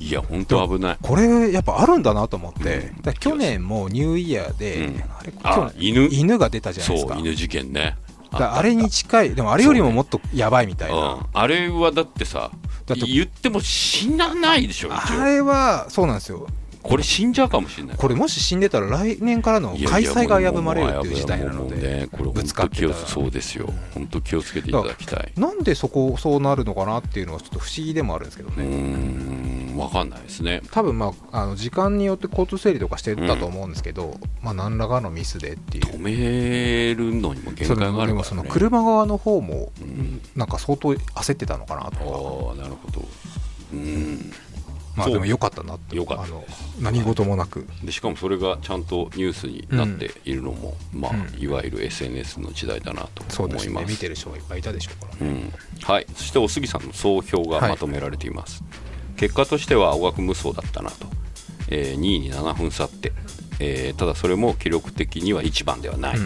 [0.00, 0.98] いや本当危ない。
[1.02, 3.12] これやっぱあるんだなと思って、うん。
[3.12, 5.02] 去年もニューイヤーで、うん。
[5.02, 6.08] あれあ犬。
[6.10, 7.14] 犬が出たじゃないですか。
[7.14, 7.96] そう犬事件ね。
[8.32, 11.26] あれに近いでもあれよりももっとやばいみたいな、うん。
[11.32, 12.50] あれはだってさ
[12.86, 16.46] だって言っても死なないでしょあれはそうなんですよ
[16.82, 17.96] これ死んじゃうかもしれない。
[17.96, 23.72] これもし死んでたら来年からの開催が危ぶまれるっていう事態なのでね、これぶつかってそうですよ。
[23.94, 25.32] 本当気をつけていただきたい。
[25.36, 30.62] なんでそこそうなるのかなっていうのはちょっと不思議でもあるんですけどね、ん分かんないですね。
[30.70, 35.84] 多分まああの時間によって交通整理とかしてたと思うんですけど、まあ何らかのミスでっていう。
[35.84, 40.20] 止めるのにも限そ界があるのでもそのからね車側の方もうん。
[40.34, 43.08] なんか相当焦ってたのかなああとなるほど。
[43.72, 44.18] うん。
[44.28, 44.49] か
[44.96, 45.14] まあそう。
[45.14, 45.96] でも良かったなって。
[45.96, 46.32] 良かった。
[46.80, 47.66] 何事もなく。
[47.82, 53.68] でしかもそれがちゃんとニュースになっているのも、まあうんいわゆる SNS の時代だなと思います。
[53.70, 53.84] ね。
[53.88, 55.26] 見てる人がいっぱいいたでしょうから。
[55.26, 55.52] うん。
[55.82, 58.62] はい、そしてお杉さんの総評がまとめられています、
[59.16, 61.06] 結果としては青学無双だったなと、
[61.68, 63.12] えー2位に7分差って、
[63.60, 66.18] えーただそれも記録的には1番ではない、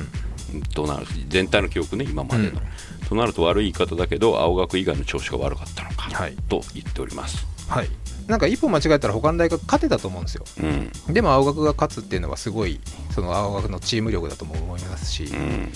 [0.74, 1.06] となる。
[1.28, 3.08] 全体の記録ね今までの、うん。
[3.08, 6.34] となると悪い言い方だけど青学以外の調子が悪かったのか、はい。
[6.48, 7.88] と言っております、はい
[8.26, 10.44] なんか一歩間違えたら他の大学勝てたと思うんですよ。
[10.62, 11.14] うん。
[11.14, 12.80] でも青学が勝つっていうのはすごい
[13.14, 15.70] その青学のチーム力だとも思いますし、うん、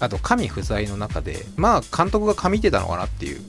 [0.00, 3.40] あと神不在の中でまあ監督が神ってたのかなっていう。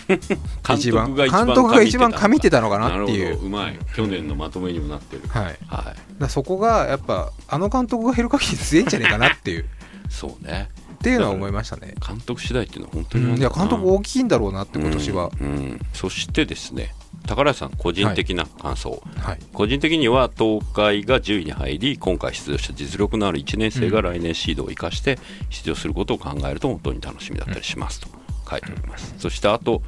[0.66, 3.44] 監一番督が一番監督が一番神ってたたのかなっていう。
[3.44, 3.78] うまい。
[3.94, 5.22] 去年のまとめにもなってる。
[5.28, 5.96] はい、はい。
[6.18, 9.66] らそこがやっぱあの監督が減る限り強いんじゃないかなっていう。
[10.08, 10.70] そうね。
[10.94, 15.46] っていうのは思いましたね、監督次第っていうのは本当うん、いや監督大きいんだろうなって今年は、うん。
[15.46, 15.80] うん。
[15.92, 16.94] そしてですね
[17.26, 19.38] 宝井さん個人的な感想、はい。
[19.52, 25.18] 個人的には東海が10位に入り今回出場した実力のある1年生が来年シードを生かして
[25.50, 28.08] 出場することを考えると本当に楽しみだったりしますと
[28.50, 29.82] 書いております、そしてあと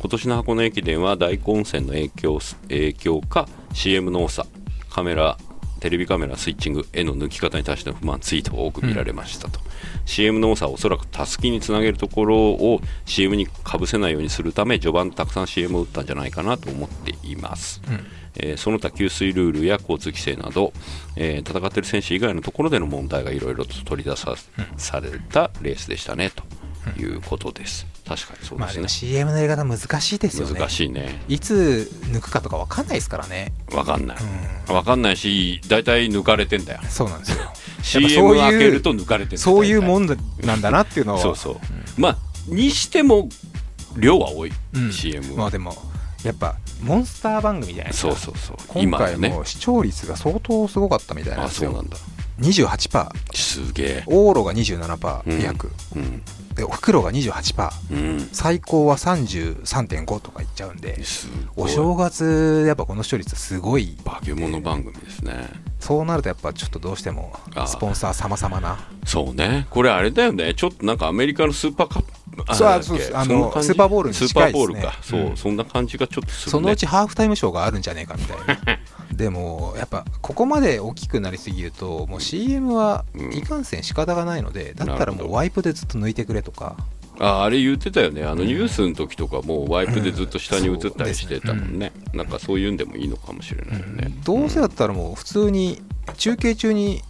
[0.00, 4.46] 今年の箱根駅伝は大混戦の影響影響か CM の多さ
[4.90, 5.36] カメラ
[5.80, 9.60] テレビカメラスイッチングへの抜き方に対しての不満ツイートが多く見られましたと、
[10.04, 17.80] CM の多さはおそらくたすきにつなげるところを CM にかぶせないようにするため序盤たくさん CM を打ったんじゃないかなと思っています、
[18.36, 20.72] えーその他給水ルールや交通規制など、
[21.16, 24.34] えー戦っている選手以外のところでの問題がいろいろと取り出さ,、
[24.76, 28.58] されたレースでしたねということです確かにそうですね。
[28.58, 30.58] まあでも CM のやり方難しいですよね。
[30.58, 31.22] 難しいね。
[31.28, 33.52] いつ抜くかとか分かんないですからね。
[33.70, 34.16] 分かんない、
[34.66, 36.80] 分かんないし大体抜かれてんだよ。
[36.88, 37.38] そうなんですよ。
[38.08, 41.20] CM 開けると抜かれてんだよそういうもんなんだなっていうのは。
[41.20, 43.28] そうそう、まあにしても
[43.96, 44.92] 量は多い、うん。
[44.92, 45.74] CM は、まあでも
[46.24, 48.16] やっぱモンスター番組じゃないですか。
[48.16, 49.28] そうそうそう今回ね。
[49.28, 51.72] も視聴率が相当すごかったみたいなんあですよ。
[51.72, 51.96] そうなんだ。
[52.40, 54.02] 28%すげえ。
[54.06, 55.40] オーロが27%うん。
[55.40, 56.22] 約、うん
[56.58, 58.28] でおふくろが28%うん。
[58.32, 60.98] 最高は33.5とかいっちゃうんで。
[61.56, 63.96] お正月やっぱこの視聴率すごい。
[64.04, 65.48] 化け物番組ですね。
[65.78, 67.32] そうなるとやっぱちょっとどうしても
[67.66, 68.78] スポンサー様々な。
[69.04, 69.66] そうね。
[69.70, 70.52] これあれだよね。
[70.54, 74.66] ちょっとなんかアメリカのスーパーカップあそうそうあのスーパーボウルにスー近いですね。
[74.66, 74.98] パーボールか。
[75.02, 75.36] そう、うん。
[75.36, 76.50] そんな感じがちょっとするね。
[76.52, 78.78] そのうちハーフタイムショーがあるんじゃねえかみたいな。
[79.12, 86.76] でもやっぱここまで大きくなりすぎるともう CM はうんいかんせん仕方がないのでだったらもうワイプでずっと抜いてくれとか。
[87.20, 88.24] ああれ言ってたよね。
[88.24, 95.82] あのニュースの時とかもうワイプでずっと下に映ったりしてたもんね,、なんかそういうんでもいいのかもしれないよね、どうせだったらもう普通に
[96.16, 97.02] 中継中に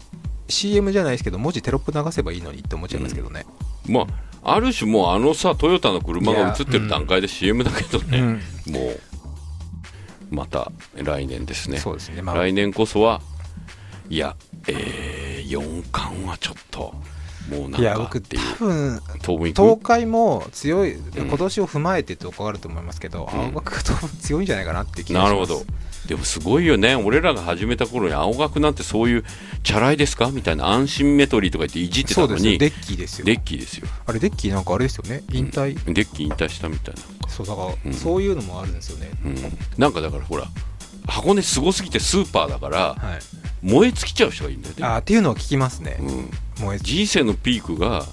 [0.48, 3.44] CM じゃないですけど文字テロップ流せばいいのにって思っちゃいますけどね、
[3.86, 4.06] まあ
[4.42, 8.72] ある種もうあのさトヨタの車が映ってる段階で CM だけどね、うん。
[8.72, 9.00] もう
[10.30, 11.78] また来年ですね。
[11.78, 13.20] そうですね、まあ、来年こそは
[14.08, 16.94] いやえー、4冠はちょっと
[17.50, 18.56] もうなんかっていう。
[18.58, 19.54] 分当分い。
[19.54, 21.02] く東海も強い、ん。
[21.16, 23.40] 今年を踏まえてとかあると思いますけど、うん。
[23.40, 25.32] 青学が多分強いんじゃないかなって気がします。
[25.32, 26.96] なるほどでもすごいよね。
[26.96, 29.24] 俺らが始めた頃に青学なんてそういう
[29.62, 30.30] チャラいですか？
[30.32, 30.66] みたいな。
[30.66, 32.32] アンシンメトリーとか言っていじってたのに。
[32.32, 32.58] そうですよ。
[32.58, 33.24] デッキーですよ。
[33.26, 33.86] デッキーですよ。
[34.06, 35.22] あれデッキーなんかあれですよね。
[35.30, 37.28] 引退、デッキー引退したみたいな。
[37.28, 37.92] そうだから、うん。
[37.92, 39.36] そういうのもあるんですよね、うん、
[39.76, 40.46] なんかだからほら
[41.06, 43.66] 箱根すごすぎてスーパーだからはい。
[43.66, 48.06] 燃え尽きちゃう人がいるんだよね、あーっていうのは聞きますね、うん、もう人生のピークが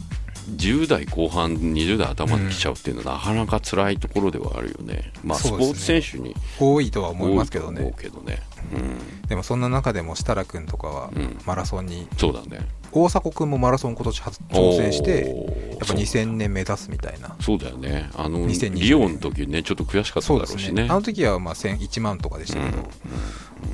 [0.50, 5.12] 10代後半20代頭に来ちゃうっていうのはなかなか辛いところではあるよね。
[5.24, 6.36] まあスポーツ選手に。
[6.60, 7.94] 多いとは思い多ますけどね。
[8.00, 8.42] けどね、
[8.74, 11.38] うん、でもそんな中でも設楽君とかはうん。
[11.46, 12.68] マラソンに、そうだね。
[12.92, 15.36] 大迫君もマラソン今年初挑戦して
[15.72, 17.36] やっぱ2000年目指すみたいな。
[17.42, 18.10] そうだよね。
[18.16, 20.84] あの2020リオの時ねちょっと悔しかっただろうしね。
[20.84, 20.88] ね。
[20.90, 22.90] あの時はまあ1000 1万とかでしたけど、だか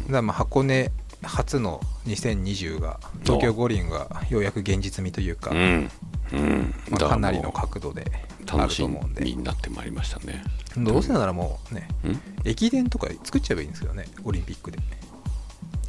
[0.10, 0.92] らまあ箱根
[1.24, 5.92] 初の2020が東京五輪がようやく現実味というか、うん。
[6.34, 6.74] うん。
[6.90, 8.06] まあ、かなりの角度で
[8.52, 9.24] あ楽しると思うんで。
[9.24, 10.44] みになってまいりましたね。
[10.78, 12.20] どうせならもうねうん。
[12.46, 14.80] 駅伝とか作っちゃえばいいんですけどねオリンピックで。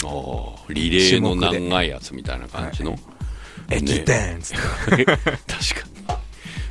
[0.04, 2.98] ああリレーの長いやつみたいな感じの、
[3.70, 4.56] 駅伝っつっ
[4.96, 5.26] て、 確か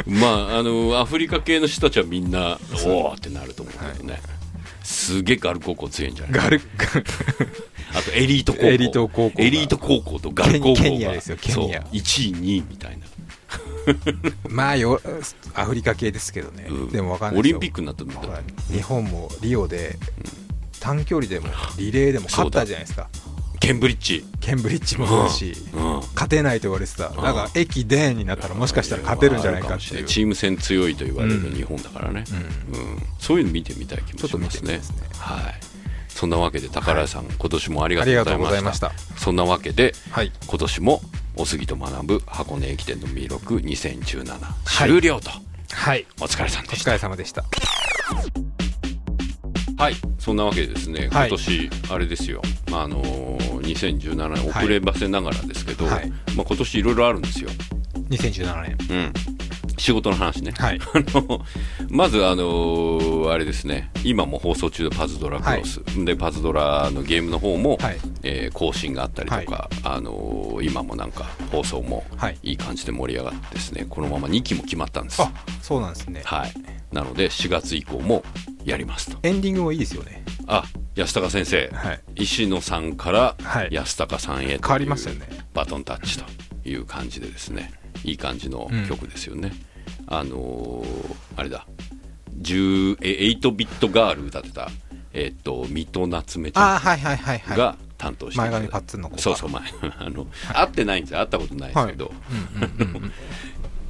[0.05, 0.13] に。
[0.19, 4.21] まああのアフリカ系の人たちはみんなおおってなると思うけどね、
[4.83, 6.41] すげえガル高校強いんじゃない？
[6.41, 6.61] ガル
[7.93, 8.65] あとエリート高校。
[8.67, 9.43] エリート高校が。
[9.43, 10.81] エリート高校とガル高校が。
[10.81, 11.81] ケニアですよケニア。
[11.81, 11.91] そう。
[11.91, 13.05] 1位2位みたいな。
[14.49, 15.01] まあよ
[15.53, 16.89] アフリカ系ですけどね、うん。
[16.89, 17.57] でもわかんないですよ。
[17.57, 19.97] オリンピックになったんだほら日本もリオで
[20.79, 23.09] 短距離でもリレーでも勝ったじゃないですか。
[23.59, 25.81] ケンブリッジ、ケンブリッジもそうだし、うん、
[26.15, 27.35] 勝てないと言われてた、なん。
[27.35, 32.23] か駅伝になったらもしかしたら勝てるんじゃないかっていう、チーム戦強いと言われるうん日本だからね、
[32.71, 32.79] うん。
[32.79, 33.03] うん。
[33.19, 34.23] そういうの見てみたい気もしますね。
[34.23, 34.97] ちょっと見てみたいですね。
[35.13, 35.70] はい
[36.21, 38.89] そんなわけで宝井さん、今年もありがとうございました。
[38.91, 38.95] た。
[39.17, 40.31] そんなわけではい。
[40.45, 41.01] 今年も
[41.35, 44.87] おすぎと学ぶ箱根駅伝の魅力2017、はい。
[44.87, 45.31] 終了と。
[45.71, 46.05] はい。
[46.19, 46.91] お疲れさんおでした。
[46.91, 47.43] 疲れ様でした。
[49.79, 49.95] はい。
[50.19, 51.29] そんなわけでですね、はい。
[51.29, 56.09] 今年あれですよ、まああのー2017年遅ればせながらですけど、はい。
[56.35, 57.49] まあ、今年いろいろあるんですよ、
[58.11, 58.77] 2017年。
[58.91, 59.13] うん、
[59.81, 60.79] 仕事の話ね、はい。
[60.93, 61.43] あの
[61.89, 63.89] まず、あのーあれですね。
[64.03, 67.97] 今も放送中でパズドラクロス、でパズドラのゲームの方も、はい。
[68.23, 72.37] えー更新があったりとか、あのー今もなんか放送もはい。
[72.43, 73.85] いい感じで盛り上がってですね。
[73.89, 75.21] このまま2期も決まったんです。
[75.21, 76.21] あそうなんですね。
[76.25, 76.53] はい。
[76.91, 78.23] なので4月以降も
[78.63, 79.17] やりますと。
[79.23, 80.23] エンディングもいいですよね。
[80.47, 80.63] あ
[80.95, 81.99] 安高先生、はい。
[82.15, 83.69] 石野さんからはい。
[83.71, 85.27] 安高さんへという変わりましたよね。
[85.55, 86.25] バトンタッチと
[86.69, 87.71] いう感じでですね。
[88.03, 89.51] いい感じの曲ですよね、
[90.11, 91.65] あのーあれだ。
[92.41, 94.69] 10え8ビットガール歌ってた
[95.13, 97.55] えっと水戸夏目ちゃあーはいはいはいはい。
[97.55, 99.21] んが担当して前髪パッツンの子か。
[99.21, 99.61] そうそう前
[99.99, 101.19] あの、会ってないんですよ。
[101.19, 102.11] 会ったことないですけど、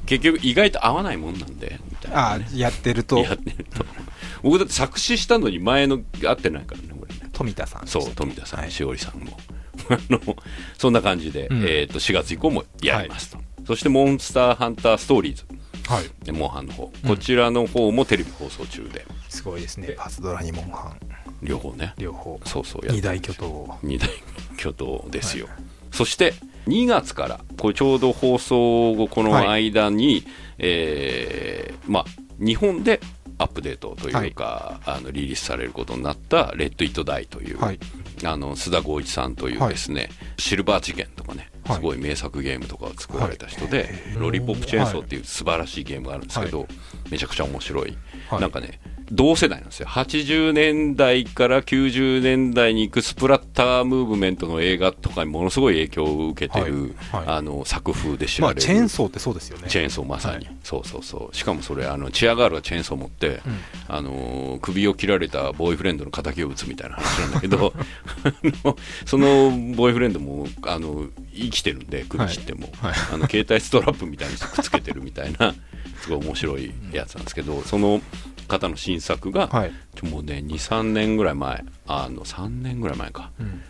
[0.06, 3.18] 結局意外と合わないもんなんでみたいな、あーやってると。
[3.18, 3.84] やってると。
[4.42, 7.28] 僕だって作詞したのに前の会ってないからね俺ね。
[7.32, 8.70] 富田さんそう富田さん、はい。
[8.70, 9.38] しおりさんも。
[9.88, 10.36] あの
[10.76, 11.62] そんな感じで、うん。
[11.62, 15.44] えー、と4月以降もやりますと、そして「モンスターハンターストーリーズ
[15.86, 19.06] はい」でモンハンの方、こちらの方もテレビ放送中で。
[19.28, 19.94] すごいですね。
[19.96, 21.00] パズドラにモンハン。
[21.42, 21.94] 両方ね。
[21.98, 22.40] 両方。
[22.44, 23.78] そうそうや二大巨頭を。
[23.82, 24.08] 二大
[24.56, 25.48] 巨頭ですよ、
[25.90, 26.34] そして
[26.68, 30.24] 2月からこれちょうど放送後この間に、
[30.58, 32.04] えーまあ
[32.38, 33.00] 日本で
[33.38, 37.78] アップデートというか、あのリリースされることになった「レッド・イット・ダイ」という、はい。
[38.24, 43.88] あの須田剛一さんというですね、シルバー事件とかねはいすごい名作ゲームとかを作られた人で、はい。
[44.18, 46.66] ロリポップチェーンソーっていう素晴らしいゲームがあるんですけど、
[47.12, 47.96] めちゃくちゃ面白い、
[48.30, 48.40] はい。
[48.40, 48.80] なんかね
[49.12, 49.86] 同世代なんですよ。
[49.88, 57.26] 80年代から90年代に行くスプラッタームーブメントの映画とかにものすごい影響を受けてる、はい。
[57.26, 57.36] はい。
[57.36, 59.68] あの作風で知まあられる、チェーンソーってそうですよね。
[59.68, 60.56] チェーンソーまさに、はい。
[60.64, 61.36] そうそうそう。
[61.36, 63.42] しかもそれあのチアガールがチェーンソー持って、
[63.86, 67.74] あのー首を切られたボーイフレンドの敵を撃つみたいな話なんだけど
[69.04, 72.94] そのボーイフレンドもあの生きてるんで首切っても、はい。
[73.12, 75.54] あの携帯ストラップみたいにくっつけてるみたいな
[76.02, 78.00] すごい面白いやつなんですけどその
[78.48, 79.72] 方の新作が、はい。
[79.94, 83.62] ちょもうね23年ぐらい前あの3年ぐらい前か、うん。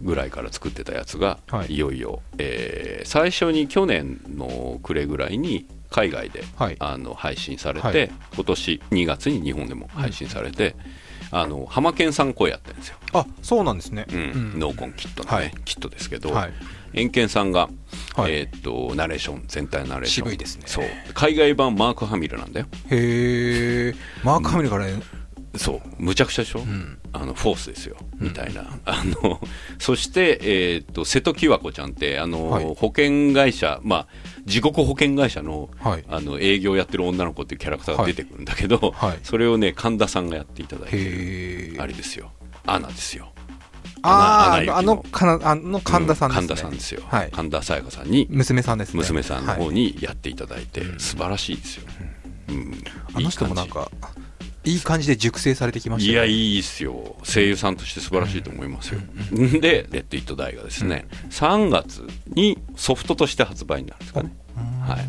[0.00, 1.74] ぐらいから作ってたやつが、はい。
[1.74, 6.76] い、よいよ、えー最初に去年の暮れぐらいに海外で、はい。
[6.78, 8.10] あの配信されて、はい。
[8.34, 10.76] 今年2月に日本でも配信されて、
[11.30, 14.06] あの浜健さん声やってるんですよ、あそうなんですね。
[14.10, 14.16] うん。
[14.16, 14.20] う
[14.56, 14.58] ん。
[14.58, 15.54] ノーコンキットのね、はい。
[15.64, 16.52] キットですけど、はい
[16.94, 17.68] エンケンさんが、
[18.16, 18.32] はい。
[18.32, 20.26] えーっとナレーション全体ナレーション。
[20.26, 20.64] 渋いですね。
[20.66, 20.84] そう。
[21.14, 25.00] 海外版マーク・ハミルなんだよへえマーク・ハミルからね
[25.54, 25.80] そう。
[25.98, 26.98] むちゃくちゃでしょ、ん。
[27.12, 28.78] あのフォースですよ、みたいな。
[28.86, 29.38] あの
[29.78, 32.64] そして、えーっと瀬戸際子ちゃんってあの、はい。
[32.64, 34.06] 保険会社まあ
[34.46, 36.04] 地獄保険会社の,、はい。
[36.08, 39.18] あの営業やってる女の子っていうキャラクターが出てくるんだけど、はい。
[39.22, 42.32] それをね神田さんがやっていただいてあれですよ。
[42.66, 43.31] アナですよ
[44.02, 46.44] あああのかなあの神田さんですね。
[46.44, 47.30] う神田さんですよ、はい。
[47.30, 48.98] 神田沙也加さんに娘さんですね。
[48.98, 49.74] 娘さんの方はい。
[49.74, 51.84] にやっていただいて、素晴らしいですよ、
[52.48, 52.84] うん。
[53.14, 53.90] あの人もなんか
[54.64, 56.36] いい感じで熟成されてきましいや、たよね。
[56.38, 57.16] いいですよ。
[57.24, 59.00] 声優さんとして素晴らしいと思いますよ。
[59.32, 64.32] で、レッド・イット・ダイがですね、3月にソフトとして発売になるんですかね。
[64.86, 65.06] はい。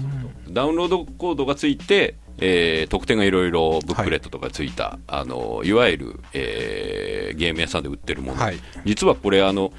[0.54, 8.60] ダウンロードコードがついて、えー特典がいろいろブックレットとかついた、あのいわゆる、えーゲーム屋さんで売ってるもの、はい。
[8.86, 9.74] 実はこれあの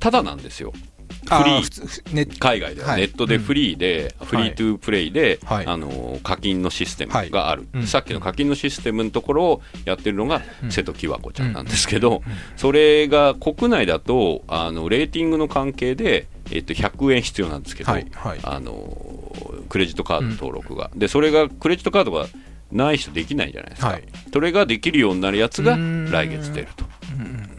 [0.00, 0.72] ただなんですよ。
[0.76, 0.93] あ
[1.24, 2.14] フリー。
[2.14, 2.90] ね海外では。
[2.90, 3.00] はい。
[3.00, 5.66] ネットでフリーで、フリートゥープレイで、はい。
[5.66, 7.86] あの課金のシステムがある、うん。
[7.86, 12.22] さっきの課金のシステムのところをやってるのが瀬戸際子ちゃんなんですけど、
[12.56, 18.06] それが国内だとあのレーティングの関係で、えっと、100円必要なんですけど、はい。
[18.12, 18.38] はい。
[18.42, 19.32] あの
[19.68, 22.26] クレジットカード登録が、でそれがクレジットカードが
[22.72, 24.04] ない人できないじゃないですか、はい。
[24.32, 26.10] それができるようになるやつがうん。
[26.10, 26.84] 来月出ると。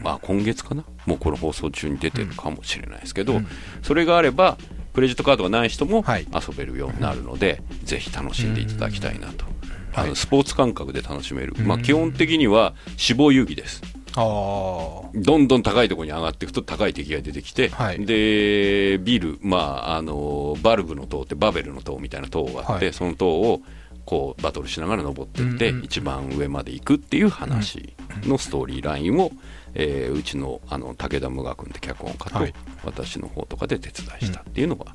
[0.05, 3.41] まあ、今月かな、もうこの放送中に出てるかもしれないですけど、
[3.81, 4.55] それがあれば、
[4.93, 6.27] クレジットカードがない人もはい。
[6.31, 9.45] 遊べるようになるので、ぜひ楽しんでいただきたいなと、
[9.93, 10.09] あはい。
[10.09, 13.81] のスポーツ感覚で楽しめる、まあ、基本的には死亡遊戯です。
[14.15, 18.05] どんどん高いところに上がっていくと高い敵が出てきて、はい。
[18.05, 22.93] でビル、まあ、あのバルブの塔ってバベルの塔みたいな塔があって、はい。
[22.93, 23.61] その塔を
[24.05, 25.83] こうバトルしながら登っていって、うんうん。
[25.83, 29.31] 一番上まで行くっていう話のストーリーラインを、
[29.75, 32.53] えーうちのあの武田無我君って脚本家と、はい。
[32.83, 34.85] 私の方とかで手伝いしたっていうのが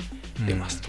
[0.46, 0.88] 出ますと。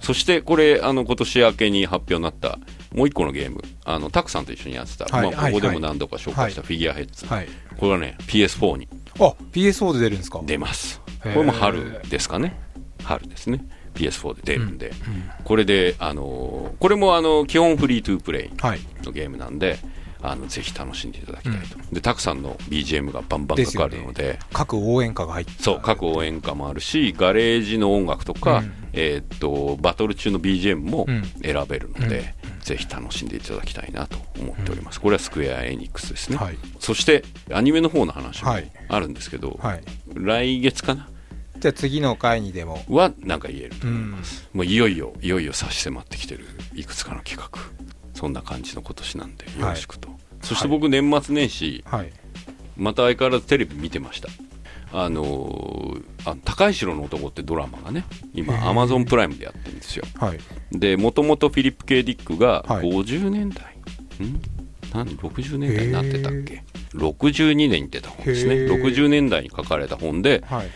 [0.00, 2.58] そしてこれあの今年明けに発表になった
[2.94, 7.48] もう一個のゲームあのタクさんと一緒にやってた、はいまあ、ここではいも何度か紹介したはフィギュアヘッズ、はい。
[7.76, 8.88] これはね PS4 に。
[9.18, 10.40] あ PS4 で出るんですか？
[10.44, 11.00] 出ます。
[11.22, 12.58] これも春ですかね。
[13.04, 13.64] 春ですね。
[13.94, 14.92] PS4 で出るんで、
[15.44, 18.80] これで、あのーこれも、あの基本フリートゥープレイはい。
[19.02, 19.78] のゲームなんで
[20.22, 24.38] あのぜひ楽しんでいただきたいと、でたくさんの BGM がバンバンかかるので。
[24.52, 28.72] 各応援歌が入ってそう各応援歌もあるしガレージの音楽とか、うん。
[28.92, 31.22] えーっとバトル中の BGM もうん。
[31.42, 36.58] 選べるので、ぜひ楽しんでいただきたいなと思っております、これはスクエア・エニックスですね、はい。
[36.78, 38.70] そしてアニメの方の話もはい。
[38.88, 39.82] あるんですけど、はい。
[40.14, 41.08] 来月かな？
[41.58, 42.82] じゃあ次の回にでも。
[42.88, 44.10] はなんか言えると思いうん。
[44.12, 47.58] ます、もういよいよいよいよ差し迫ってきてるいくつかの企画
[48.20, 50.10] そんな感じの今年なんでよろしくと、
[50.42, 52.12] そして僕年末年始はい。
[52.76, 54.28] また相変わらずテレビ見てました。
[54.92, 58.04] あのーあ高い城の男ってドラマがね
[58.34, 60.04] 今アマゾンプライムでやってるんですよ。
[60.18, 60.38] はい。
[60.72, 62.88] でもともとフィリップ・ケイ・ディックがはい。
[62.90, 63.76] 50年代、
[64.26, 64.40] ん？
[64.92, 68.54] 何？60年代になってたっけ？62年に出た本ですね。
[68.56, 68.82] へー。
[68.82, 70.66] 60年代に書かれた本ではい。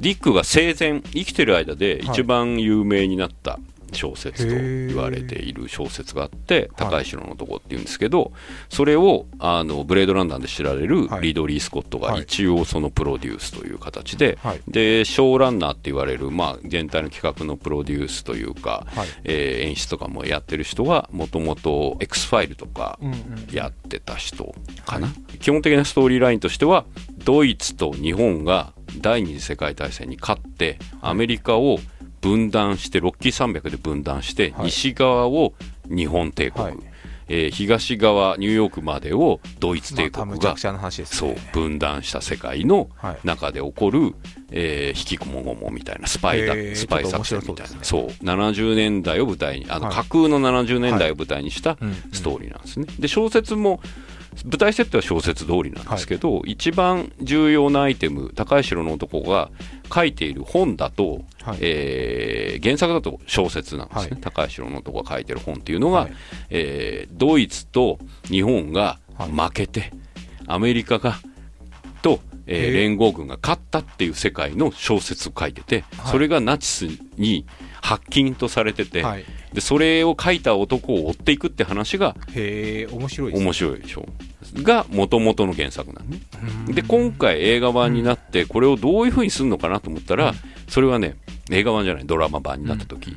[0.00, 3.60] ディックが生前生きてる間で一番有名になった
[3.92, 8.32] 小説と言われている小説があって「高い城の男」っていうんですけど
[8.68, 11.22] それをあのブレードランナーで知られるはい。
[11.22, 12.22] リドリー・スコットがはい。
[12.22, 14.60] 一応そのプロデュースという形ではい。
[14.68, 19.08] でショーランナーって言われる、まあ、全体の企画のプロデュースというか、はい。
[19.24, 23.18] えー演出とかもやってる人はもともと X ファイルとかうんうん
[23.52, 26.84] やってた人かな、基本的なストーリーラインとしては
[27.24, 31.78] ドイツと日本が第二次世界大戦に勝ってアメリカを
[32.24, 34.66] 分断してロッキー山脈で分断して、はい。
[34.66, 35.52] 西側を
[35.88, 36.76] 日本帝国、はい。
[37.28, 43.18] えー東側ニューヨークまでをドイツ帝国がむちゃくちゃな話ですそうね分断した世界のはい。
[43.24, 44.14] 中で起こる、
[44.50, 47.68] えー引きこもごもみたいなスパイだスパイ作戦みたいな。
[47.82, 49.94] ちょっと面そう,、70年代を舞台にあの、はい。
[49.94, 53.80] 架空の70年代を舞台にしたうんストーリーなんですね、で小説も
[54.44, 59.50] 舞台設定は小説通りなんですけど、一番重要なアイテム高い城の男が
[59.92, 61.58] 書いている本だと、はい。
[61.60, 64.20] えー原作だと小説なんですね、はい。
[64.20, 66.12] 高い城の男が書いてる本っていうのが、はい。
[66.50, 69.30] えードイツと日本がはい。
[69.30, 69.92] 負けて、
[70.46, 71.16] アメリカが
[72.02, 76.12] と、えー連合軍が勝ったっていう世界の小説を書いてて、はい。
[76.12, 77.46] それがナチスに
[77.80, 79.24] 発禁とされてて、はい。
[79.52, 83.38] でそれを書いた男を追っていくって話がへえ面白いね。
[83.38, 84.04] 面白いでしょ
[84.54, 86.20] が元々の原作なんね
[86.68, 90.34] で今回映画版になってこれをどういうふうにするのかなと思ったら、
[90.68, 91.16] それはね
[91.50, 93.16] 映画版じゃないドラマ版になった時、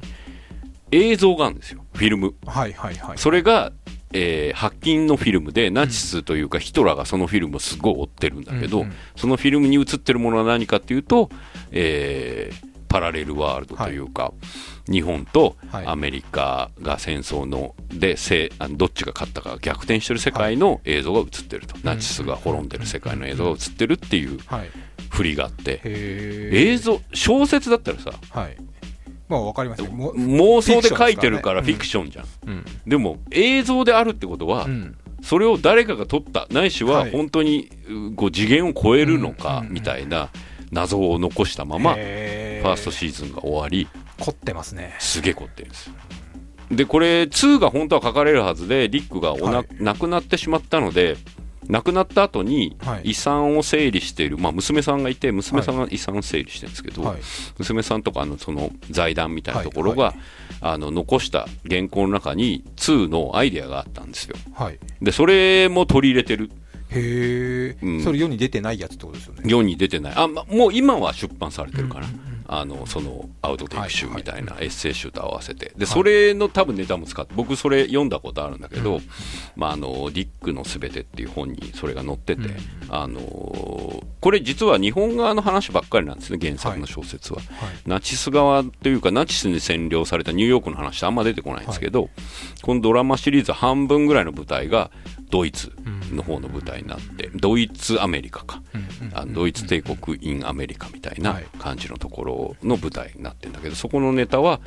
[0.91, 1.85] 映像があるんですよ。
[1.93, 2.35] フィルム。
[2.45, 3.71] はいはいはいそれが、
[4.13, 8.85] えー、白金のフィルムでナチスというかヒトラーがそのフィルムをすごい追ってるんだけど、
[9.15, 11.29] そのフィルムに映ってるものは何かっていうと、
[11.71, 14.33] えーパラレルワールドというか、
[14.89, 15.85] 日本とはい。
[15.85, 24.69] アメリカが戦争のでせどっちが勝ったか逆転してる世界の映像が映ってると、ナチスが滅んでる世界の映像が映ってるっていうはい。
[25.09, 28.57] 振りがあって、映像小説だったらさはい。
[29.29, 34.71] まあわかります妄想で書いてるからフィクシションじゃん、ョンでも映像であるってことは、うん。
[34.71, 36.47] うんそれを誰かが撮った。
[36.51, 37.11] ないしははい。
[37.11, 39.67] 本当にうこう次元を超えるのかうん。
[39.67, 39.73] うん。
[39.73, 40.29] みたいな
[40.71, 43.87] 謎を残したままフへァーストシーズンが終わり
[44.19, 44.95] 凝ってますね。
[44.99, 45.87] すげえ凝ってるんです。
[45.87, 45.95] よ
[46.71, 49.67] でこれ2が本当は書かれるはずでリックがおな、はい。
[49.79, 51.15] 亡くなってしまったので
[51.67, 53.11] 亡くなった後にはい。
[53.11, 57.17] 遺産を整理している、まあ、娘さんがいて娘さんが遺産を整理してるんですけど、はい。
[57.57, 60.15] 娘さんとかのその財団みたいなところが、はい。
[60.59, 64.35] あの残した原稿の中に2のアイデアがあったんですよ。
[64.53, 64.79] はい。
[65.01, 66.49] でそれも取り入れてる
[66.89, 68.03] へえ、うん。
[68.03, 69.41] それ世に出てないやつってことですよね。
[69.45, 70.13] 世に出てない。
[70.15, 72.07] あ、ま、もう今は出版されてるかな、
[72.47, 75.73] あのそのアウトテイク集みたいなエッセイ集と合わせて。
[75.75, 79.01] でそれの多分ネタも使って僕それ読んだことあるんだけど
[79.57, 82.49] 「まあ、あのディックのすべて」っていう本にそれが載ってて、
[82.89, 83.19] あの
[84.21, 87.41] これ実は日本側の話ばっかりなんですね原作の小説は、
[87.85, 92.09] ナチス側というかナチスに占領されたニューヨークの話ってあんま出てこないんですけど、
[92.61, 94.89] このドラマシリーズ半分ぐらいの舞台が
[95.29, 95.71] ドイツ
[96.11, 98.61] の方の舞台になって、ドイツアメリカか、
[99.13, 101.45] あのドイツ帝国 in アメリカみたいなはい。
[101.59, 104.59] 感じのところの舞台になってるんだけどそこのネタは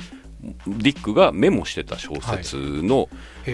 [0.67, 3.09] ディックがメモしてた小説の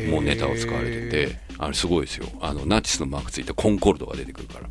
[0.09, 2.27] もうネタを使われててあれすごいですよ。
[2.41, 4.69] あのナチスのマークついてコンコルドが出てくるから。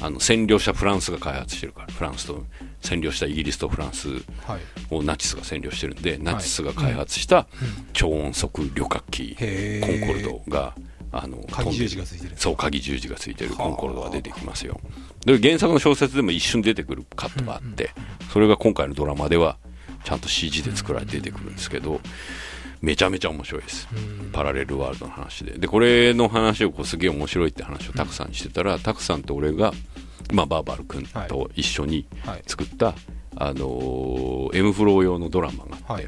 [0.00, 1.88] あの占領したフランスが開発してるから。
[1.92, 2.44] フランスと
[2.80, 4.60] 占領したイギリスとフランスはい。
[4.90, 7.46] をナチスが占領してるんでナチスが開発した
[7.92, 9.44] 超音速旅客機コ
[9.92, 10.74] ンコルドが
[11.12, 12.32] あの鍵十字がついてる。
[12.36, 14.80] そう鍵十字がついてるコンコルドが出てきますよ。
[15.24, 17.90] で原作の小説でも一瞬出てくるカットがあって
[18.32, 19.56] それが今回のドラマでは
[20.04, 22.00] ちゃんと CG で作られて出てくるんですけど
[22.80, 23.88] めちゃめちゃ面白いです。
[24.32, 25.58] パラレルワールドの話で。
[25.58, 29.72] でこれの話をこうすげえ面白いって話をたくさんにしてたらたくさんと俺が、
[30.32, 32.42] まあ、バーバル君と一緒にはい。
[32.46, 32.94] 作った、
[33.36, 36.06] あのー M フロー用のドラマがあって、はい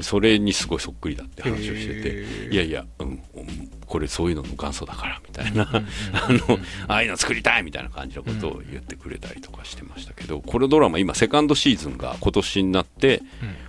[0.00, 5.62] それにすごいそっくりだって話をしてていやいや、うん、うんこれそういうのの元祖だからみたいな。
[5.72, 6.58] あの
[6.88, 13.22] ああいうの作りたいみたいな感じのことを言ってくれたりとかしてましたけどこのドラマ今セカンドシーズンが今年になって、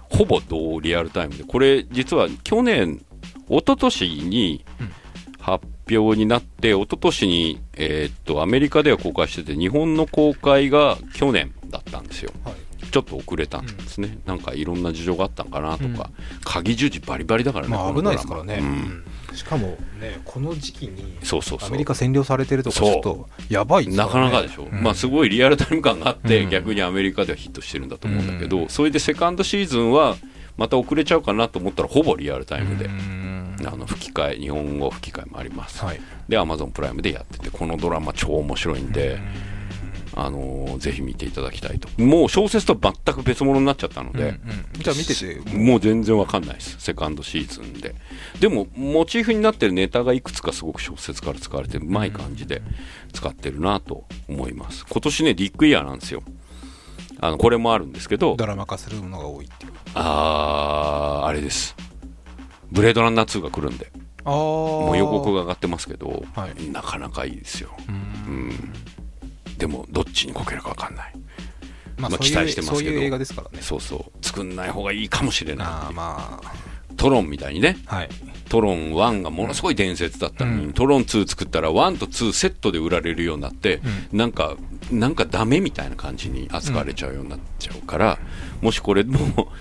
[0.10, 3.02] ほぼ同リアルタイムでこれ実は去年
[3.50, 4.66] 一昨年に
[5.40, 12.34] 発表になって一昨年にえーっとアメリカでは公開してて日本の公開が去年だったんですよ。
[12.44, 16.10] はいちょっと遅れたんですね、なんかいろんな事情があったのかなとか、
[16.44, 18.68] 鍵十字バリバリだからね、まあ危ないですからね、うん。
[19.30, 19.36] うん。
[19.36, 21.70] しかもねこの時期にそうそうそう。
[21.70, 24.82] アメリカ占領されてるとかちょっとやばいですなかなかでしょ、うん。
[24.82, 26.50] まあすごいリアルタイム感があって、うん。
[26.50, 28.70] 逆にアメリカではヒットしてるんだと思うんだけど、うん。
[28.70, 30.16] それでセカンドシーズンは
[30.58, 33.56] また遅れちゃうかなと思ったらほぼリアルタイムで、うん。
[33.66, 36.00] あの吹き替え日本語吹き替えもあります、はい。
[36.30, 39.20] でアマゾンプライムでやっててこのドラマ超面白いんで、
[40.26, 41.90] あのーぜひ見ていただきたいと。
[42.02, 44.82] もう小説と全く別物になっちゃったので、うんうん。
[44.82, 45.56] じゃあ見てて。
[45.56, 46.78] もう全然わかんないです。
[46.80, 47.96] セカンドシーズンで。
[48.40, 52.62] でもモチーフになってるネタがいくつかすごく小説から使われてうまい感じで
[53.14, 54.86] 使ってるなと思います。
[54.90, 56.24] 今年ねディックイヤーなんですよ。
[57.22, 58.36] あのこれもあるんですけど。
[58.36, 59.72] ドラマ化するものが多いっていう。
[59.96, 61.76] あーあれです。
[62.72, 63.92] ブレードランナー2が来るんで。
[64.26, 66.70] ああもう予告が上がってますけど、はい。
[66.70, 67.96] なかなかいいですよ、うん。
[67.96, 67.98] う
[68.50, 68.74] ん、
[69.60, 71.14] でもどっちにこけるか分かんない。
[71.98, 72.80] まあ、期待してますけど。
[72.80, 73.60] そういう映画ですからね。
[73.62, 74.26] そうそう。
[74.26, 75.68] 作んない方がいいかもしれない。
[75.68, 76.42] ああま
[76.96, 77.78] トロンみたいにね。
[77.88, 78.10] あはい。
[78.50, 80.74] トロン1がものすごい伝説だったのに、うん。
[80.74, 83.82] トロン2作ったら1と2セットで売られるようになって、
[84.12, 84.56] なんか
[84.92, 88.18] なんかダメみたいな感じに扱われちゃうようになっちゃうから、
[88.62, 89.52] もしこれも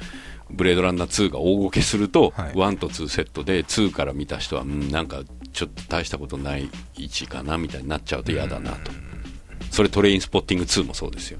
[0.51, 2.53] ブレードランナー2が大ごけすると、はい。
[2.53, 5.23] 1と2セットで2から見た人は、うん、なんか
[5.53, 8.93] ちょっと大したことない位置かなみたいになっちゃうと嫌だなと、
[9.79, 11.39] それトレインスポッティング2もそうですよ。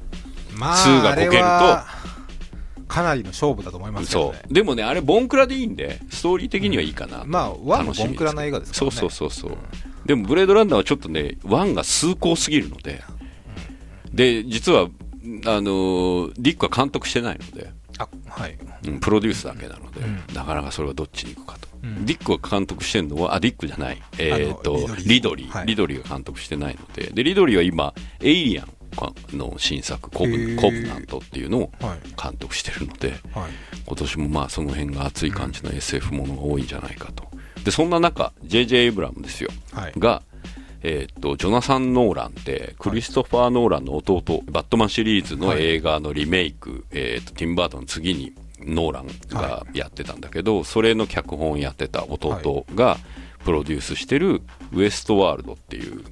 [0.55, 2.87] ま2がこけると。
[2.87, 4.55] かなりの勝負だと思いますけどそねう。
[4.55, 8.97] でもねあれボンクラでいいんでストーリー的にはいいかなと、まあワンもボンクラな映画ですからね。
[8.97, 9.59] そうそうそうそう。
[10.07, 13.03] でもブレードランナーはちょっとねワンが崇高すぎるので。
[14.15, 14.87] で実はあ
[15.61, 18.57] のーディックは監督してないので、あはい。
[18.87, 20.23] うんプロデュースだけなので、うん。
[20.33, 22.07] なかなかそれはどっちに行くかと、うん。
[22.07, 24.03] ディックは監督してるのはあディックじゃない。
[24.19, 25.49] えーっとあのリリドリー。
[25.51, 25.67] はい。
[25.67, 27.11] リドリーが監督してないので。
[27.13, 28.69] でリドリーは今エイリアン
[29.37, 31.99] の新作コブ Covenant っていうのをはい。
[32.21, 33.19] 監督してるので、はい。
[33.87, 37.27] 今年もまあその辺が熱い感じの SF ものが多いんじゃないかと。
[37.65, 39.51] でそんな中 JJ エイブラムですよ。
[39.73, 39.93] はい。
[39.99, 40.23] が、
[40.83, 48.33] えーっとジョナサン・ノーランってクリストファー・ノーランの弟、バットマンシリーズの映画のリメイク、えーっとティンバートンの次に
[48.69, 52.99] ノーランがやってたんだけど、それの脚本やってた弟が
[53.45, 54.43] プロデュースしてる
[54.73, 56.05] ウエストワールドっていう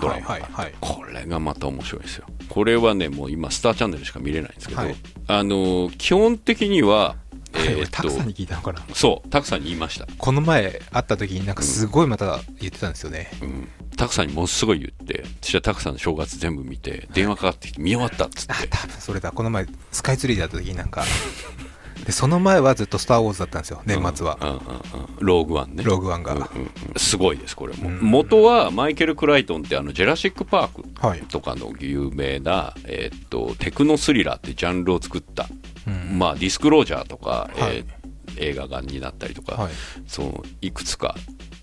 [0.00, 0.38] ドラマ。
[0.80, 2.26] これがまた面白いですよ。
[2.48, 4.94] これはねもう今スターチャンネルしか見れないんですけど、はい。
[5.26, 7.16] あのー基本的には
[7.52, 8.82] えはいーっと俺タクさんに聞いたのかな。
[8.94, 13.30] そうタクさんに言いました、この前会った時になんかすごいまた言ってたんですよね。
[13.42, 18.52] うん、タクさんにものすごい言って私はタクさんの正月全部見て電話かかってきて見終わったっつって。
[18.52, 19.32] あ多分それだ。
[19.32, 21.04] この前スカイツリーで会った時になんか
[22.04, 24.60] でその前はずっと「スター・ウォーズ」だったんですよ年末は、うんうんうん
[25.20, 25.84] ローグワンね。
[25.84, 26.70] ローグワンが、うんうんうん。
[26.96, 27.98] すごいですこれも、うん。
[28.00, 31.20] 元はマイケル・クライトンってあのジェラシック・パークはい。
[31.22, 35.46] とかの有名な、えーっとテクノスリラーってジャンルを作った、
[35.86, 36.18] うん。
[36.18, 37.76] まあ、ディスクロージャーとか、はい。
[37.76, 38.00] えー
[38.36, 39.72] 映画がになったりとか、はい。
[40.06, 41.16] そのいくつか、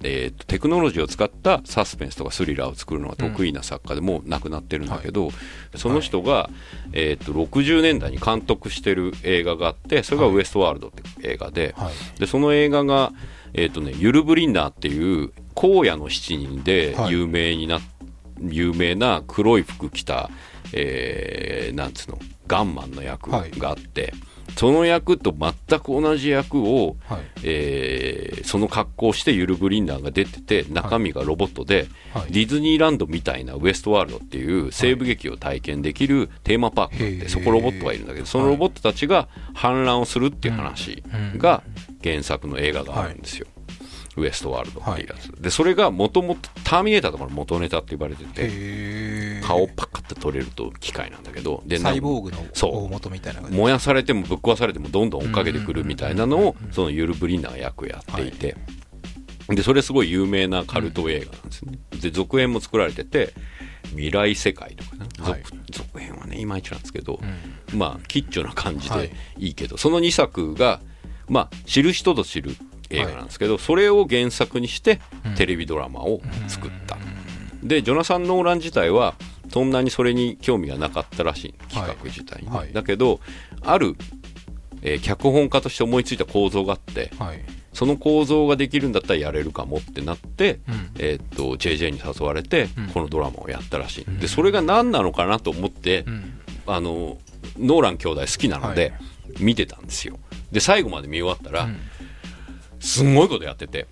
[0.04, 5.30] えーとテクノロジーを使ったサスペンスとかスリラーを作るのが得意な作家でもう亡くなってるんだけど、
[5.76, 6.50] その人が、
[6.94, 12.20] えー、と60年代に監督してる映画があってそれが「ウエストワールド」って映画で,、はい。
[12.20, 13.14] でその映画が、
[13.54, 17.12] えーとね、ユル・ブリンナーっていう荒野の七人ではい。
[17.12, 17.80] 有名にな、
[18.42, 20.30] 有名な黒い服着た、
[20.74, 24.14] えーなんつうのガンマンの役があって、
[24.58, 27.20] その役と全く同じ役を、はい。
[27.44, 32.32] えーその格好をしてユル・ブリンナーが出てて中身がロボットで、はい。
[32.32, 37.30] ディズニーランドみたいなウエストワールドっていう西部劇を体験できるテーマパークがあって、へー。
[37.30, 41.04] そこロボットがいるんだけどそのロボットたちが反乱をするっていう話
[41.38, 41.64] が
[42.04, 43.48] 原作の映画があるんですよ。
[44.18, 58.58] ウエストワールドっていうやつ、でそれがもともとターミネーターとかの元ネタって言われてて顔をパカッて取れると機械なんだけどでサイボーグの大元みたいな燃やされてもぶっ壊されてもどんどん追っかけてくるみたいなのをそのユル・ブリンナーが役やっていて、
[59.50, 63.34] でそれすごい有名なカルト映画なんですよね、で続編も作られてて
[63.90, 65.44] 未来世界とかね、はい。
[65.44, 67.20] 続続編はねいまいちなんですけど、
[67.72, 67.80] うん。
[67.80, 69.10] まあキッチョな感じはい。
[69.10, 70.82] でいいけど、その2作が
[71.28, 72.56] まあ知る人ぞ知る
[72.90, 75.00] 映画なんですけど、それを原作にして
[75.36, 76.98] テレビドラマを作った、
[77.64, 79.16] でジョナサン・ノーラン自体は
[79.50, 81.54] そんなにそれに興味がなかったらしい。
[81.70, 82.58] 企画自体に、はい。
[82.60, 82.74] はい。
[82.74, 83.20] だけど
[83.62, 83.96] ある、
[84.82, 87.42] えー脚本家として思いついた構造があってはい。
[87.74, 90.92] その構造ができるんだったらやれるかもってなって、うん。
[91.00, 92.88] えーっと JJ に誘われてうん。
[92.88, 96.40] このドラマをやったらしい、でそれが何なのかなと思って、うん。
[96.68, 97.18] あの
[97.58, 98.94] ノーラン兄弟好きなので、
[99.40, 100.20] 見てたんですよ。
[100.52, 101.78] で最後まで見終わったら、うん
[102.88, 103.86] すんごいことやってて、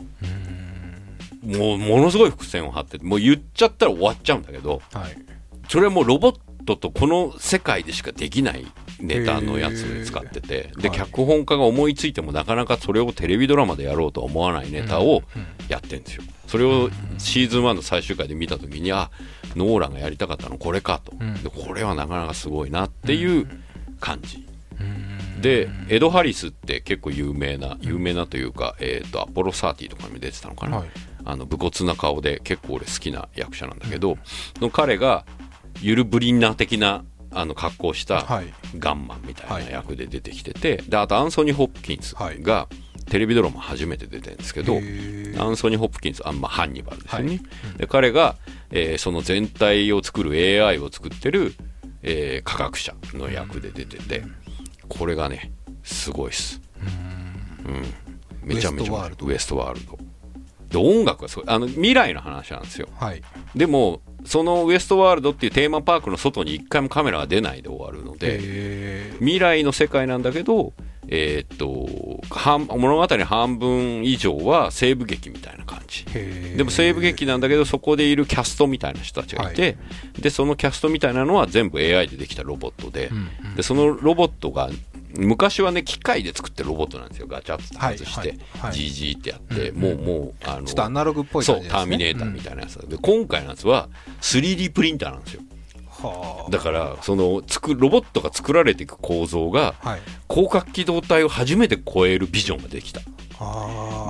[1.44, 3.06] もうものすごい伏線を張ってて。
[3.06, 4.82] もう言っちゃったら終わっちゃうんだけど。
[4.94, 5.18] はい。
[5.70, 8.66] それはもうロボットとこの世界でしかできない
[9.00, 10.72] ネタのやつを使ってて。
[10.78, 10.98] ではい。
[10.98, 15.24] 脚本家が思いついてもなかなかそれをテレビドラマでやろうとは思わないネタを
[15.68, 16.24] やってるんですよ。
[16.48, 19.12] それをシーズン1の最終回で見た時にあ
[19.56, 21.14] ノーランがやりたかったのこれかと。
[21.16, 21.44] ん。
[21.44, 23.48] でこれはなかなかすごいなっていう
[24.00, 24.38] 感じ。
[24.38, 24.55] うん
[25.42, 30.88] でエド・ハリスって結構有名な有名なというか、えー、とアポロ30とかにも出てたのかな、はい。
[31.26, 34.18] あの武骨な顔で結構俺好きな役者なんだけど、
[34.62, 35.26] の彼が
[35.82, 38.54] ユル・ブリンナー的なあの格好をしたはい。
[38.80, 42.42] ガンマンみたいな役で出てきてて、であとアンソニー・ホップキンスはい。
[42.42, 42.68] が
[43.08, 47.78] テレビドラマ初めて出てるんですけど、アンソニー・ホップキンスあんまハンニバルですよね、はい。
[47.78, 48.36] で彼が、
[48.72, 50.32] えーその全体を作る
[50.66, 51.54] AI を作ってる、
[52.02, 54.24] えー科学者の役で出てて、
[54.90, 55.52] これがね
[55.84, 56.62] すごいっす。
[57.66, 57.84] うん。
[58.42, 59.26] めちゃめちゃウエストワールド。
[59.26, 59.98] ウエストワールド。
[60.70, 61.46] で音楽がすごい。
[61.48, 62.88] あの未来の話なんですよ。
[62.96, 63.22] はい。
[63.56, 70.74] でもそのウエストワールドっていうテーマパークの外に一回もカメラが出ないで終わるので、未来の世界なんだけど、
[71.08, 76.06] えーっと半物語の半分以上は西部劇みたいな感じ。
[76.06, 79.78] でも西部劇なんだけどそこでいるキャストみたいな人たちがいて、
[80.20, 83.56] でそのキャストみたいなのは全部 AI でできたロボットで,、うんうん。
[83.56, 84.70] でそのロボットが
[85.18, 87.28] 昔はね機械で作ってるロボットなんですよ。
[87.28, 88.30] ガチャッと外して、
[88.60, 92.76] はいはいってやって、うんもうもうあのちょっとアナログっぽいそうターミネーターみたいなやつ。
[92.90, 93.90] で、今回のやつは
[94.22, 95.42] 3D プリンターなんですよ。
[95.42, 95.55] は
[96.50, 100.02] だからその作ロボットが作られていく構造があはい。
[100.30, 103.02] 広角機動隊を初めて超えるビジョンができた。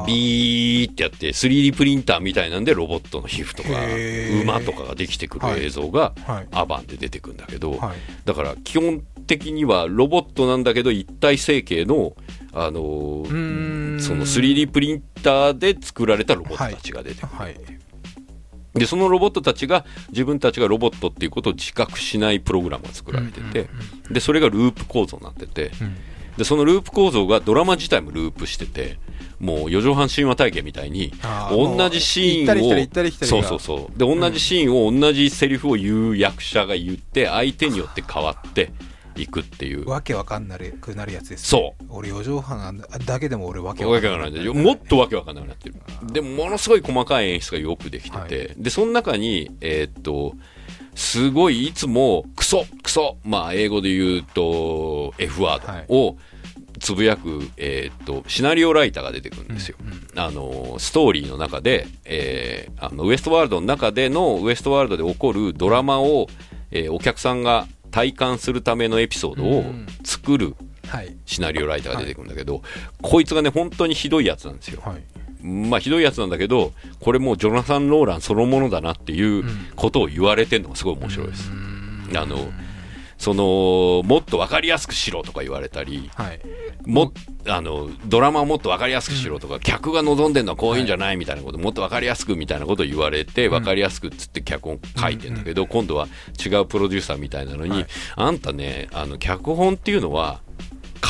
[0.05, 3.69] ビーってやって 3D プリンターみたいなんでロボットの皮膚とか
[4.43, 6.47] 馬とかができてくる映像がはい。
[6.51, 7.97] アバンで出てくるんだけど、はい。
[8.25, 12.15] だから基本的にはロボットなんだけど一体成形の、
[12.53, 17.55] あのーその 3D プリンターで作られたロボットたちが出てくる、はい
[18.76, 23.69] でそのロボットたちが自分たちがロボットっていうことを自覚しないプログラムが作られてて、
[24.11, 25.95] でそれがループ構造になってて、うん。
[26.38, 28.97] でそのループ構造がドラマ自体もループしてて
[29.39, 31.13] もう四畳半神話体験みたいに
[31.49, 33.97] 同じシーンをそうそうそう。
[33.97, 38.71] で同じシーンを同じセリフを言う役者が言って相手によって変わって
[39.16, 39.89] いくっていう。
[39.89, 41.86] わけわかんなくなるやつです、そう。
[41.89, 44.32] 俺四畳半だけでも俺わけわかんない。
[44.32, 45.76] でもっとわけわかんなくなってる。
[46.11, 48.26] でもものすごい細かい演出がよくできて。
[48.26, 50.36] て、でその中にえーっと
[50.95, 56.18] すごいいつもクソクソまあ英語で言うと F ワードを
[56.80, 59.78] つぶやく、えーっとシナリオライターが出てくるんですよ、
[60.16, 66.28] あのストーリーの中で、えーあのウエストワールドの中でのウエストワールドで起こるドラマを、
[66.72, 69.63] えーお客さんが体感するためのエピソードを
[70.03, 70.57] 作る
[70.89, 71.15] はい。
[71.25, 72.61] シナリオライターが出てくるんだけど、
[73.01, 75.03] こいつがね本当にひどいやつなんですよ、はい。
[75.41, 79.45] まあひどいやつなんだけどこれもうジョナサン・ローランそのものだなっていう
[79.77, 81.49] ことを言われてるのがすごい面白いです、
[82.15, 82.35] あの
[83.18, 86.39] そのもっと分かりやすくしろとか言われたりはい。
[86.86, 87.11] も
[87.47, 96.07] あのドラマをもっと分かりやすくしろとか、客が望んでるのはこういうんじゃないみたいなこと、もっと分かりやすくみたいなことを言われて、分かりやすくっつって脚本書いてんだけど、今度は
[96.43, 97.88] 違うプロデューサーみたいなのに、はい。
[98.16, 100.41] あんたねあの脚本っていうのは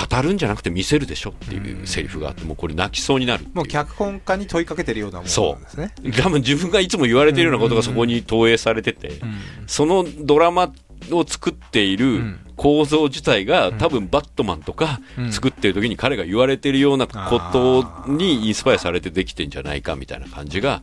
[0.09, 5.39] 語るんじゃなくて見せるでしょっていうセリフがあってもうこれ泣きそうになるもう脚本家に問いかけてるようなもんです
[5.79, 5.93] ね。
[6.21, 9.21] 多分 自分がいつも言われてるようなことがそこに投影されてて、
[9.67, 10.73] そのドラマ
[11.11, 12.39] を作っているん。
[12.55, 15.31] 構造自体が多分バットマンとかうん。
[15.31, 20.81] 作ってる時に彼が言われてるようなことにインスパイアされてできてんじゃないかみたいな感じが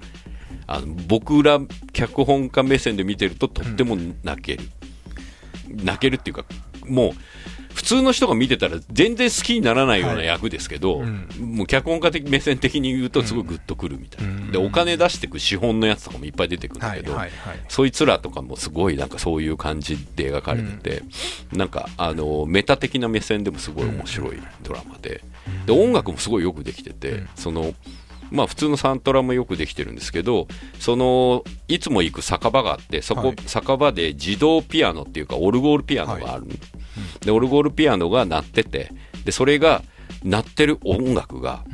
[0.67, 1.61] あの僕ら
[1.93, 4.65] 脚本家目線で見てるととっても泣ける、
[5.69, 6.45] 泣けるっていうか
[6.87, 7.13] もう
[7.75, 11.29] 普通の人が見てたら全然好きにならないような役ですけど、うん。
[11.41, 14.53] もう脚本家的目線的に言うとすごいグッとくるみたいな、うん。
[14.53, 21.03] でお金出してく資本のやつとかもいっぱい出てくるんだはいけど、はいはいそいつらとかもすごいなんかそういう感じで描かれてて、
[21.53, 25.23] なんかあのメタ的な目線でもすごい面白いドラマで,、
[25.67, 27.75] で音楽もすごいよくできてて、その
[28.33, 30.49] まあ普通のサントラもよくできてるんですけど
[30.81, 33.37] そのいつも行く酒場があってそこ、はい。
[33.47, 36.47] 酒場で自動ピアノっていうかオルゴールピアノがある、
[37.21, 38.91] でオルゴールピアノが鳴ってて
[39.25, 39.83] でそれが
[40.25, 41.65] 鳴ってる音楽が、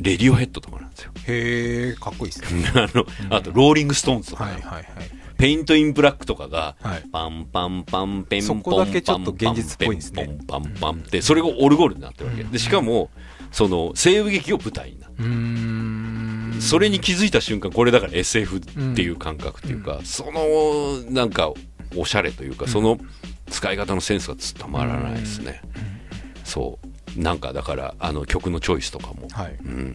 [0.00, 1.12] レディオヘッドとかなんですよ。
[1.26, 2.64] へえかっこいいですね。
[2.74, 4.84] あのあとローリング・ストーンズとか、はいはいはい。
[5.36, 7.04] Paint It Black とかが、はい。
[7.12, 10.26] パンパンパンペンポンそこだけちょっと現実っぽいですね。
[10.26, 13.10] ペンポンパンパンってそれがオルゴールになってるわけ、でしかも
[13.54, 16.56] その西部劇を舞台になってうーん。
[16.60, 18.60] それに気づいた瞬間これだから SF っ
[18.94, 21.52] ていう感覚っていうか、そのなんか
[21.96, 22.98] おしゃれというか、その
[23.48, 25.62] 使い方のセンスがたまらないですね、
[26.42, 26.78] そ
[27.16, 27.20] う。
[27.20, 29.56] なんかだからあの曲のチョイスとかも、はい。
[29.64, 29.94] うん、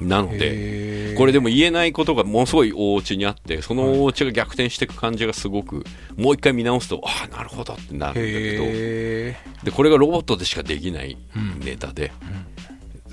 [0.00, 5.84] なのでこれでも言えないことがものすごい大落ちにあってその大落ちが逆転していく感じがすごく
[6.16, 8.64] もう一回見直すとああなるほどってなるんだけど。
[8.66, 11.18] へでこれがロボットでしかできない
[11.58, 12.12] ネタで、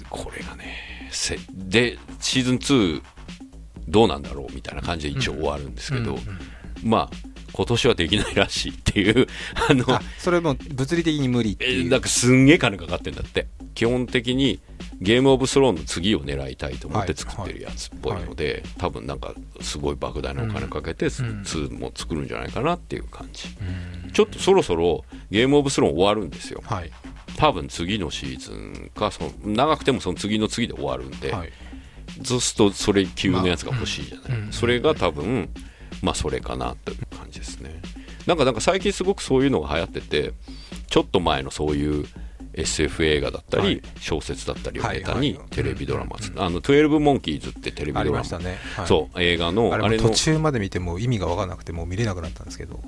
[0.10, 3.01] これがねせでシーズン2
[3.88, 6.18] どうなんだろうみたいな感じで一応終わるんですけど、
[6.84, 9.28] まあ今年はできないらしいっていう
[9.70, 9.86] あの
[10.20, 11.89] それも物理的に無理ってえいう。
[11.89, 13.47] なんかすんげえ金かかってんだって。
[13.74, 14.60] 基本的に
[14.99, 23.43] ゲームオブスローンの次を狙いたいと思って作ってるやつっぽいので、多分なんかすごい莫大なお金かけて、2も作るんじゃないかなっていう感じ、
[24.12, 26.62] ちょっとそろそろゲームオブスローン終わるんですよ。
[26.66, 26.91] はい
[27.38, 31.51] 多分次のシーズンかその長くてもその次の次で終わるんで、はい。
[32.23, 35.49] そうするとそれ級のやつが欲しいじゃない、それが多分
[36.01, 37.82] まあそれかなという感じですね。
[38.25, 40.34] なんかなんか最近すごくそういうのが流行ってて
[40.88, 42.05] ちょっと前のそういう
[42.53, 43.82] SF 映画だったり、はい。
[43.99, 45.49] 小説だったりをネタにはいはい。
[45.51, 48.17] テレビドラマ、あの12モンキーズってテレビドラマ。
[48.17, 48.88] ましたね、はい。
[48.88, 52.80] そう映画のああれ途中まで見ても意味が分からなくてもう見れなくなったんですけど。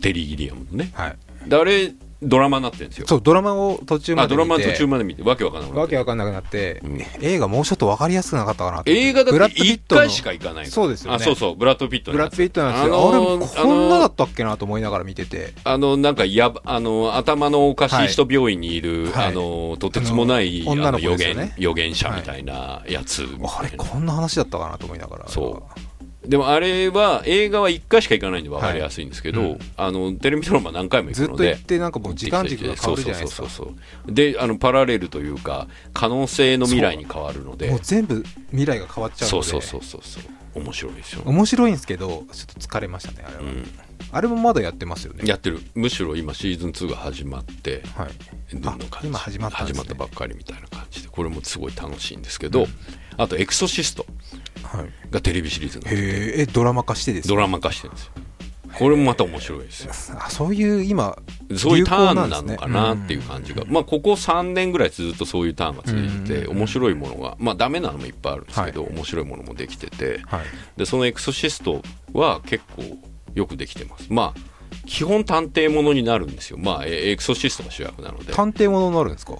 [0.00, 0.90] テリー・ギリアムのね。
[0.94, 1.16] はい。
[1.48, 1.92] であれ
[2.24, 3.06] ドラマになってるんですよ。
[3.06, 4.50] そうドラマを途中まあドで見て。
[4.50, 5.80] ラマ途中まで見てわけわかんなくなって。
[5.80, 7.02] わけわかんなくなって、うん。
[7.20, 10.00] 映画もうちょっとわかりやすくなかったかな映画だって1ドピットの。
[10.02, 11.16] 回しか行かないそうですよね。
[11.16, 11.56] あそうそう。
[11.56, 15.52] ブラッド・ピットブラッド・ピットなんですよ、ああれのーこんなだったっけなと思いながら見てて。
[15.64, 19.26] あのなんかやばあの頭のおかしい人病院にいる、はい。
[19.28, 23.22] あのとてつもないあの女の子予言予言者みたいなやつ。
[23.22, 25.28] みたいなあれこんな話だったかなと思いながら。
[25.28, 25.80] そう
[26.26, 29.58] でもあれは映画は1回しか行かないんで分かりやすいんですけど、はいうん。
[29.76, 31.44] あのテレビドラマ何回も行くので。
[31.44, 33.42] ずっと行ってなんかもう時間軸が変わるじゃないですか。
[33.42, 33.74] そうそうそう
[34.06, 37.70] そうであのパラレルというか可能性の未来に変わるので。
[37.70, 39.48] もう全部未来が変わっちゃうので。
[39.48, 40.22] そうそうそうそう
[40.54, 43.66] 面白いですよ、面白いんですけどちょっと疲れましたねあれは、うん、
[44.12, 45.24] あれもまだやってますよね。
[45.26, 45.60] やってる。
[45.74, 48.54] むしろ今シーズン2が始まってはい。
[48.54, 49.08] どんな感じ。
[49.08, 49.66] 今始まったね。
[49.66, 51.08] 始まったばっかりみたいな感じで。
[51.08, 52.66] これもすごい楽しいんですけど、
[53.16, 54.06] あと「エクソシスト
[54.62, 56.06] はい」がテレビシリーズになってて。
[56.06, 57.34] へええドラマ化してですか？
[57.34, 58.12] ドラマ化してるんですよ。
[58.76, 59.92] これもまた面白いですよ。
[60.18, 61.16] あそういう今
[61.56, 70.40] そういうターンなのかなっていう感じが、まあ、ここ3年ぐらいずっとそういうターンが続いてて、うん面白いものが、まあ、ダメなのもいっぱいあるんですけど、は面白いものもできてて、はい。
[70.76, 71.82] でそのエクソシスト
[72.14, 72.82] は結構
[73.36, 74.08] よくできてます。
[74.12, 74.40] まあ
[74.86, 76.58] 基本探偵ものになるんですよ。
[76.58, 78.32] まあ、えエクソシストが主役なので。
[78.32, 79.34] 探偵ものになるんですか？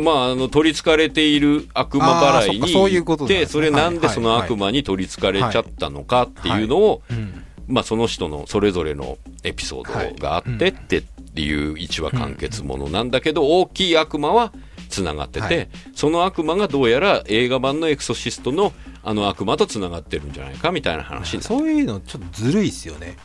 [0.00, 7.44] まあ、あの、取り憑かれている悪魔払いに行って、それなんではいその悪魔に取り憑かれちゃったのかっていうのを、うん。
[7.66, 14.52] まあ、その人のそれぞれのエピソードがあってってっていう一話完結ものなんだけど、大きい悪魔は
[14.88, 15.68] つながってて、はい。
[15.94, 18.72] その悪魔がどうやら映画版のエクソシストの
[19.06, 23.16] あの悪魔とつながってるんじゃないかみたいな話そういうのちょっとずるいっすよね。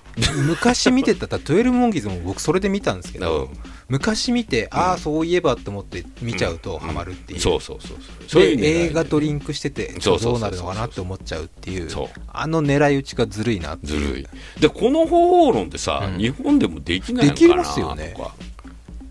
[0.46, 3.58] 昔見てた「トゥエルモンキーズ」も僕それで見たんですけど、うん。
[3.88, 8.44] 昔見て、ああそういえばと思って見ちゃうとハマるっていう、そうそうそうそう。
[8.44, 11.90] 映画とリンクしててどうなるのかなって思っちゃうっていう
[12.28, 14.28] あの狙い撃ちがずるいなずるい。
[14.60, 16.20] でこの方法論ってさ、うん。
[16.20, 17.56] 日本でもできないのできか。
[17.56, 18.16] なますよね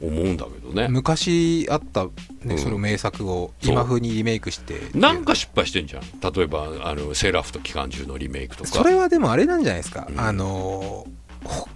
[0.01, 0.89] 思うんだけどね。
[0.89, 2.11] 昔あった、ね
[2.47, 2.59] うん。
[2.59, 4.81] その名作を今風にリメイクして。
[4.95, 6.03] なんか失敗してんじゃん。
[6.03, 8.71] 例えばあのセーラー服と機関銃のリメイクとか。
[8.71, 10.21] それはでもあれなんじゃないですか、うん。
[10.21, 11.07] あの
[11.45, 11.69] ほ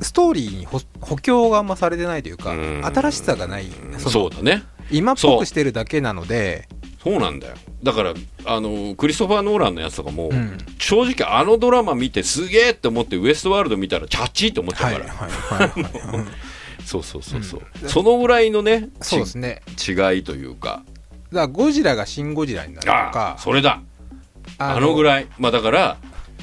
[0.00, 2.82] ストーリーに補補強があんまされてないというか、うん。
[2.84, 4.64] 新しさがない、うんそうだね。
[4.90, 6.68] 今っぽくしてるだけなので、
[7.02, 7.54] そうなんだよ。
[7.82, 8.14] だから
[8.44, 10.58] あのクリストファー・ノーランのやつとかも、うん。
[10.78, 16.26] 正直あのドラマ見てすげえって思ってウエストワールド見たらチャッチーって思っちゃうはいから、はいはいはい、うん
[16.84, 17.88] そうそうそうそう、うん。
[17.88, 19.62] そのぐらいのねそうですね。
[19.76, 20.82] ち違いというか。
[21.32, 23.34] だからゴジラがシン・ゴジラになるとあか。
[23.36, 23.80] あそれだ。
[24.58, 25.26] あのぐいらい。
[25.38, 25.96] まあだから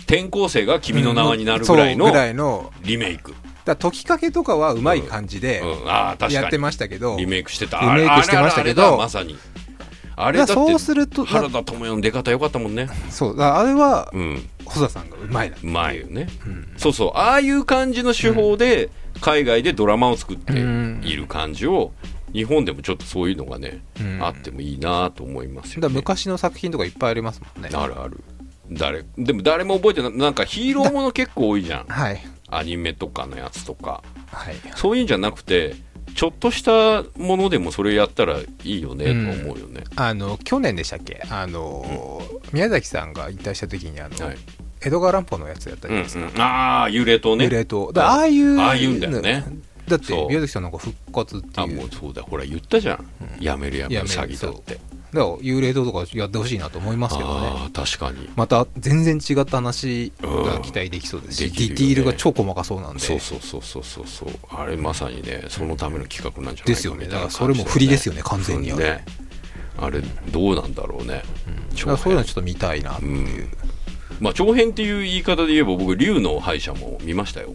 [0.03, 1.95] 転校生が君の名はになるぐらい
[2.33, 3.35] のリメイク、
[3.65, 7.79] だ時かけとかはうまい感じでやってましたけど、リメイクしてた。
[7.81, 8.97] リメイクしてましたけど。
[8.97, 9.37] まさに。
[10.15, 12.89] あれだそうすると原田知世の出方良かったもんね。
[13.09, 14.49] そうあれはうん。
[14.65, 16.27] 細田さんがうまいなうまいよね。
[16.45, 16.73] うん。
[16.75, 17.11] そうそう。
[17.15, 18.89] ああいう感じの手法で
[19.21, 21.91] 海外でドラマを作ってうんいる感じを
[22.33, 24.23] 日本でもちょっとそういうのがね、うん。
[24.23, 27.69] あってもいいなと思いますよ、ね、昔の作品とかいっぱいありますもんね。
[27.73, 28.23] あるある。
[28.71, 30.17] 誰でも誰も覚えてない。
[30.17, 31.85] なんかヒーローもの結構多いじゃん。
[31.85, 32.21] はい。
[32.49, 34.03] アニメとかのやつとか。
[34.31, 34.55] はい。
[34.75, 35.75] そういうんじゃなくて
[36.15, 41.23] ちょっとしたものでもそれやったらいいよねと思うよね、あの去年でしたっけ？
[41.29, 44.37] あの、宮崎さんが引退した時にあの、はい
[44.81, 47.45] 江戸川乱歩のやつやったじうんゃないですか、うん、ああ幽霊島ね。
[47.45, 47.91] 幽霊島。
[47.91, 49.43] だああいうああいうんだよね。
[49.87, 51.75] だって宮崎さんなんか復活ってあいう。
[51.75, 53.05] もうそうだほら言ったじゃん、
[53.39, 54.75] やめるやめるやめる詐欺だって。
[54.75, 57.47] だから幽霊島とかやってほしいなと思いますけどね。
[57.47, 58.29] ああ確かに。
[58.35, 61.53] また全然違った話が期待できそうですし、うん。
[61.53, 62.99] でねディティールが超細かそうなんで。
[62.99, 64.29] そうそうそうそうそうそう。
[64.51, 67.07] あれまさにねそのための企画なんじゃないかですよね。
[67.07, 68.83] だからそれも振りですよね完全にあれ。
[68.83, 69.05] ね。
[69.81, 71.23] あれどうなんだろうね、
[71.73, 73.47] だからそういうのちょっと見たいなっていう、
[74.19, 77.53] まあ長編っていう言い方で言えば僕竜の敗者も見ましたよ。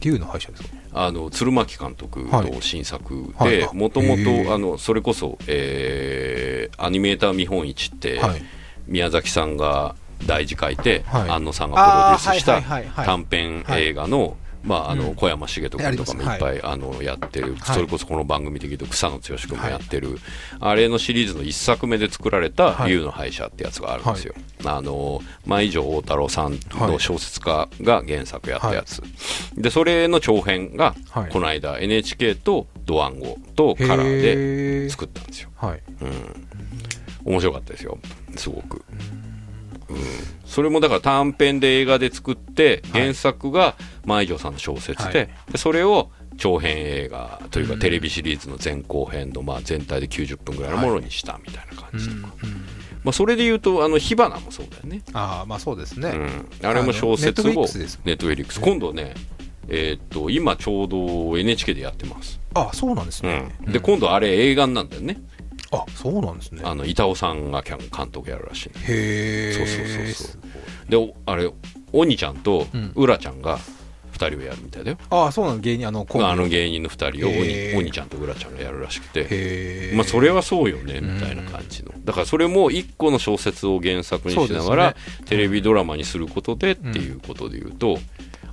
[0.00, 0.68] 竜の敗者ですか？
[0.94, 3.48] あの鶴巻監督の新作はい。
[3.48, 3.58] はい。
[3.58, 8.42] でもともとあのそれこそ、えーアニメーター見本市って、はい。
[8.88, 9.94] 宮崎さんが
[10.26, 11.30] 大字書いて、はい。
[11.30, 13.06] 安野さんがプロデュースしたはいはいはいはい。
[13.06, 15.14] 短編映画の、まあ、あのうん。
[15.14, 17.74] 小山茂人君とかもいっぱい、あのやってる、はい。
[17.74, 20.18] それこそこの番組で言うと草野剛君もやってる、
[20.60, 22.90] あれのシリーズの一作目で作られた「はい。
[22.90, 24.34] 竜の敗者」ってやつがあるんですよ。
[24.64, 29.02] あの前城大太郎さんの小説家が原作やったやつ、
[29.56, 31.30] でそれの長編が、はい。
[31.30, 35.50] この間 NHK とドワンゴとカラーで作ったんですよ。
[35.56, 35.80] はい
[37.24, 37.98] 面白かったですよ。
[38.36, 39.31] すごく、うん、
[40.44, 43.02] それもだから短編で映画で作ってはい。
[43.02, 43.74] 原作が
[44.04, 45.30] 前城さんの小説で,、はい。
[45.52, 47.80] でそれを長編映画というかうん。
[47.80, 52.32] テレビシリーズの前後編のまあ全体で90分ぐらいのものにしたみたいな感じとか、
[53.04, 59.14] まあ、それで言うとあの火花もそうだよね、ああまあそうですね、うん、あれも小説をネットフリックスですもんネットフリックス今度ね
[59.68, 65.20] えーっと今ちょうど NHK でやってます、あそうなんですうね、ん、で今度あれ映画になんだよね
[65.72, 66.62] あそうなんですね。
[66.64, 68.68] あの板尾さんがキャン監督やるらしい。
[68.68, 70.90] ねへえそうそうそうそう。
[70.90, 71.50] でおあれ
[71.92, 72.92] 鬼ちゃんとうん。
[72.94, 73.58] うらちゃんが
[74.12, 79.92] 2人をやるみたいだよ、あそうなの芸人あのあの芸人の2人を鬼鬼ちゃんとうらちゃんがやるらしくて。
[79.94, 81.92] まあそれはそうよねみたいな感じの。
[82.04, 87.98] だからそれも一個の小説を原作にしながら、テレビドラマにすることでっていうことで言うと、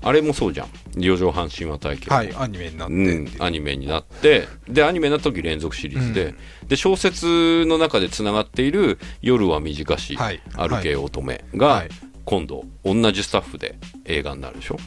[0.02, 2.98] あれもそうじゃん「四畳半神話体験」はいアニメになって、う。
[2.98, 4.48] ん、アニメになって。
[4.68, 6.30] でアニメになった時連続シリーズで,、う
[6.66, 6.68] ん。
[6.68, 11.90] で小説の中でつながっている「夜は短し、はい歩け乙女」はがい。
[12.26, 13.76] 今度同じスタッフで
[14.06, 14.78] 映画になるでしょ？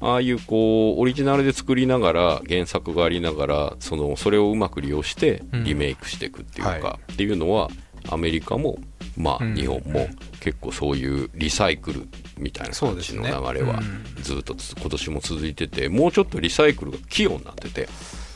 [0.00, 5.64] ああいうこうオリジナルで作りながら原作がありながらそのそれをうまく利用してうん。
[5.64, 7.70] リメイクしていくっていうか、はっていうのは
[8.08, 8.78] アメリカも
[9.16, 9.54] まあうん。
[9.54, 10.08] 日本も
[10.40, 13.80] 結構そういうリサイクルみたいな感じの流れは
[14.22, 17.88] ずっとつ今年も続いててもうちょっとリサイクルが器用になってて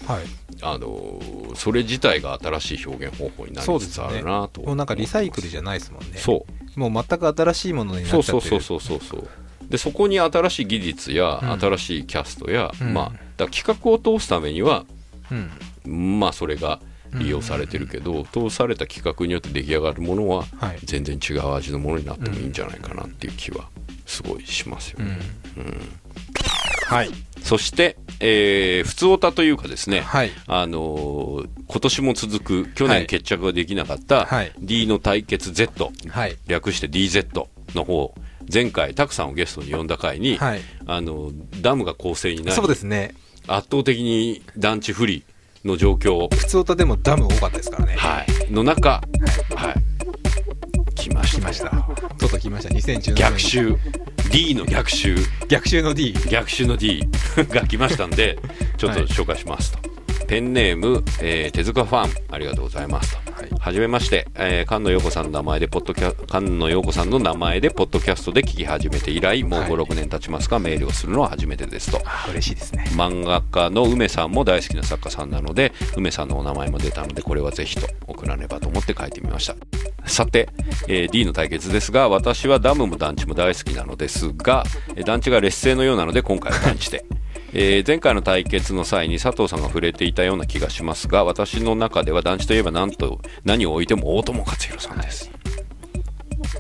[0.07, 0.25] はい。
[0.63, 6.19] あのーそれ自体が新しい表現方法になりつつあるなともうなんかリサイクルじゃないですもんね。
[6.19, 6.45] そ
[6.77, 6.81] う。
[6.81, 8.61] もう全く新しいものになそうっちゃってる。
[8.61, 11.61] そうそうそうそうそうでそこに新しい技術や、うん。
[11.61, 12.93] 新しいキャストや、うん。
[12.95, 14.85] まあだ企画を通すためには
[15.87, 16.19] うん。
[16.21, 16.81] まあそれが
[17.19, 20.79] 利用されてるけど、通された企画によって出来上がるものははい。
[20.85, 23.69] 全然違う味のものになってもいいんじゃないかなっていう気は
[24.07, 25.19] すごいしますよね、
[25.57, 25.81] うん。
[26.87, 27.11] はい。
[27.43, 30.31] そして、えー、普通オタというかですね、はい。
[30.47, 32.99] あのー今年も続く去はい。
[33.01, 34.53] 年決着ができなかったはい。
[34.59, 36.37] D の対決 Z、はい。
[36.47, 38.15] 略して DZ の方
[38.53, 40.61] 前回タクさんをゲストに呼んだ回に、はい。
[40.87, 43.15] あのダムが構成になりそうですね。
[43.49, 45.25] 圧倒的に団地不利
[45.67, 47.95] の状況、普通歌でもダム多かったですからね。
[47.97, 49.03] はい、の中、
[49.55, 51.41] はい、来ました。
[51.41, 51.71] 来ました。
[52.39, 52.75] 来ました。
[52.75, 53.15] 2017年。
[53.15, 53.77] 逆襲。
[54.31, 55.17] D の逆襲。
[55.49, 57.05] 逆襲の D 逆襲の D
[57.51, 58.39] が来ましたんで
[58.77, 59.79] ちょっと紹介しますと、
[60.27, 63.26] ペンネーム、えー手塚ファンありがとうございますと
[63.59, 72.01] はじめまして、えー菅野陽子さんの名前でポッドキャ菅野陽子さんの名前でポッドキャストで聞き始めて以来もうはい56年経ちますが、メールをするのは初めてですと。
[72.05, 72.85] あ嬉しいですね。
[72.93, 79.57] 漫画家の梅さんも大好きな作家さんなので梅さんのお名前も出たのでこれはぜひと送らねばと思って書いてみました。
[80.07, 80.49] さて、
[80.89, 87.05] えー D の対決ですが私はダムも団地も大好きなのですがえー団地が劣勢のようなので今回は団地で
[87.59, 95.31] えー前回の対決の際に佐藤さんが触れていたような気がしますが私の中では団地といえば何と何を置いても大友克洋さんです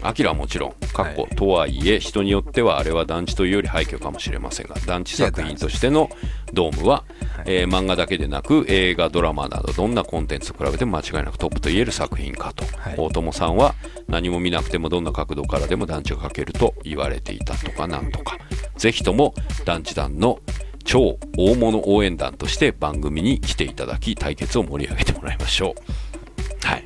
[0.03, 6.11] アキラはもちろん、かっこ、はいとはいえ、人によってはあれは団地というより廃墟かもしれませんが、団地作品としての
[6.53, 7.05] ドームは、
[7.45, 12.65] えー漫画だけでなく、映画、ドラマなど、どんなコンテンツと比べても間違いなくトップと言える作品かと。
[12.79, 13.75] はい大友さんは、
[14.07, 18.39] 何も見なくてもどんな角度からでも団地をかけると言われていたとかなんとか。
[18.77, 19.35] ぜひとも、
[19.65, 20.39] 団地団の
[20.87, 26.66] 超大物応援団として番組に来ていただき、対決を盛り上げてもらいましょう。
[26.66, 26.84] はい。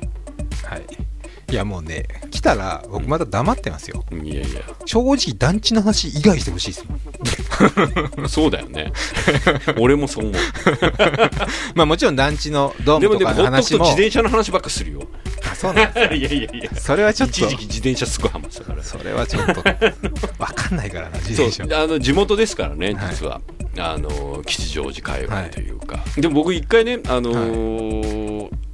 [0.65, 1.11] はい
[1.51, 4.61] いやもうね来たら僕まだ黙ってますよいやいや。
[4.85, 6.95] 正直団地の話以外してほしいですも
[8.23, 8.93] ん そうだよね。
[9.77, 10.41] 俺もそう思う。
[11.75, 15.01] まあもちろん団地のドーでもでも、ムとかほっと自転車の話ばっかするよ。
[15.51, 16.79] あそうなんです いやいやいや。
[16.79, 18.83] それはちょっと一時期自転車すごいハマってたから。
[18.83, 19.61] それはちょっと
[20.39, 23.41] わかんないからな自そう転車あの地元ですからね、はい実は。
[23.77, 28.21] あの吉祥寺界隈というか、でも僕一回ね、あのー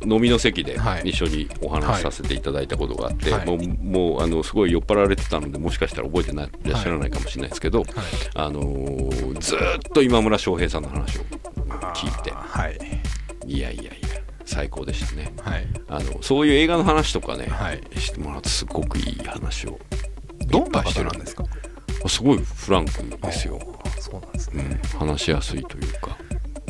[0.06, 1.10] 飲みの席ではい。
[1.10, 3.46] 一緒にお話しさせていただいたことがあって、はい。
[3.46, 7.84] もうもうあのすごい酔っ払われてたのでもしかしたら覚えてないいらっしゃらないかもしれないですけど、
[8.36, 11.22] あのーずーっと今村翔平さんの話を
[11.94, 12.78] 聞いてはい。
[13.46, 13.92] いやいやいや
[14.46, 15.34] 最高でしたね。
[15.42, 15.68] はい。
[15.90, 17.82] あのそういう映画の話とかね、はい。
[18.00, 19.78] してもらうとすごくいい話を
[20.48, 21.10] どんないっぱいしてる。
[21.10, 21.44] 方なんですか？
[22.08, 22.92] すごいフランク
[23.22, 24.80] ですよ、あそうなんですね。
[24.94, 26.18] うん、話しやすいというか。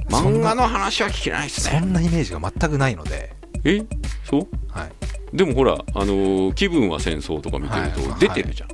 [0.10, 3.34] 漫画の話は聞けないですそねんなイメージが全くないので。
[3.66, 3.84] え？
[4.24, 4.48] そう？
[4.70, 5.36] はい。
[5.36, 8.20] でもほら、あのー気分は戦争とか見てるとはい。
[8.20, 8.74] 出てるじゃん、 あ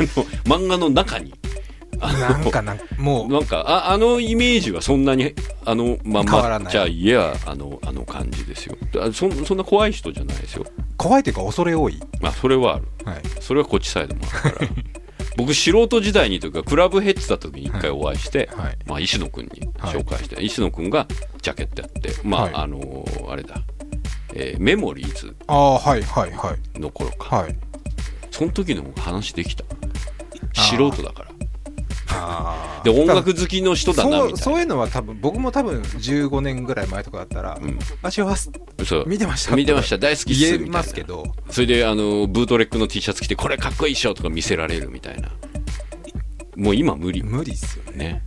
[0.00, 1.34] の漫画の中に。
[2.02, 3.28] あのなんかなんかもう。
[3.28, 8.76] なんかああのイメージはそんなにあのまんまじゃあいやあのあの感じですよ。
[8.98, 10.66] あそんそんな怖い人じゃないですよ。
[10.96, 11.98] 怖いというか恐れ多い。
[12.20, 12.88] まあそれはある。
[13.04, 13.22] はい。
[13.40, 14.68] それはこっちサイドもあるから
[15.36, 18.78] 僕素人時代にというかクラブヘッズだ時に一回お会いして、はい。
[18.86, 21.06] まあ、石野君に紹介して、石野君が
[21.40, 22.54] ジャケットやってまあ、はい。
[22.54, 23.62] あのーあれだ、
[24.34, 26.78] えーメモリーズああはいはいはい。
[26.80, 27.56] の頃か、はい。
[28.30, 29.64] その時の話できた。
[30.54, 31.29] 素人だから
[32.84, 34.36] で音楽好きの人だなそうみたいうな。
[34.38, 38.50] そいうのは多分僕も多分15年ぐらい前とかだったらうん「足をはす。
[38.84, 39.98] そう見てました」見てました。
[39.98, 40.40] 大好きっす。
[40.58, 41.24] 言えますけど。
[41.50, 45.28] それであのブートレックの T シャツ着てこれかっこいいっしょとか見せられるみたいな。
[46.56, 47.22] もう今無理。
[47.22, 47.98] 無理っすよね。
[47.98, 48.22] ね。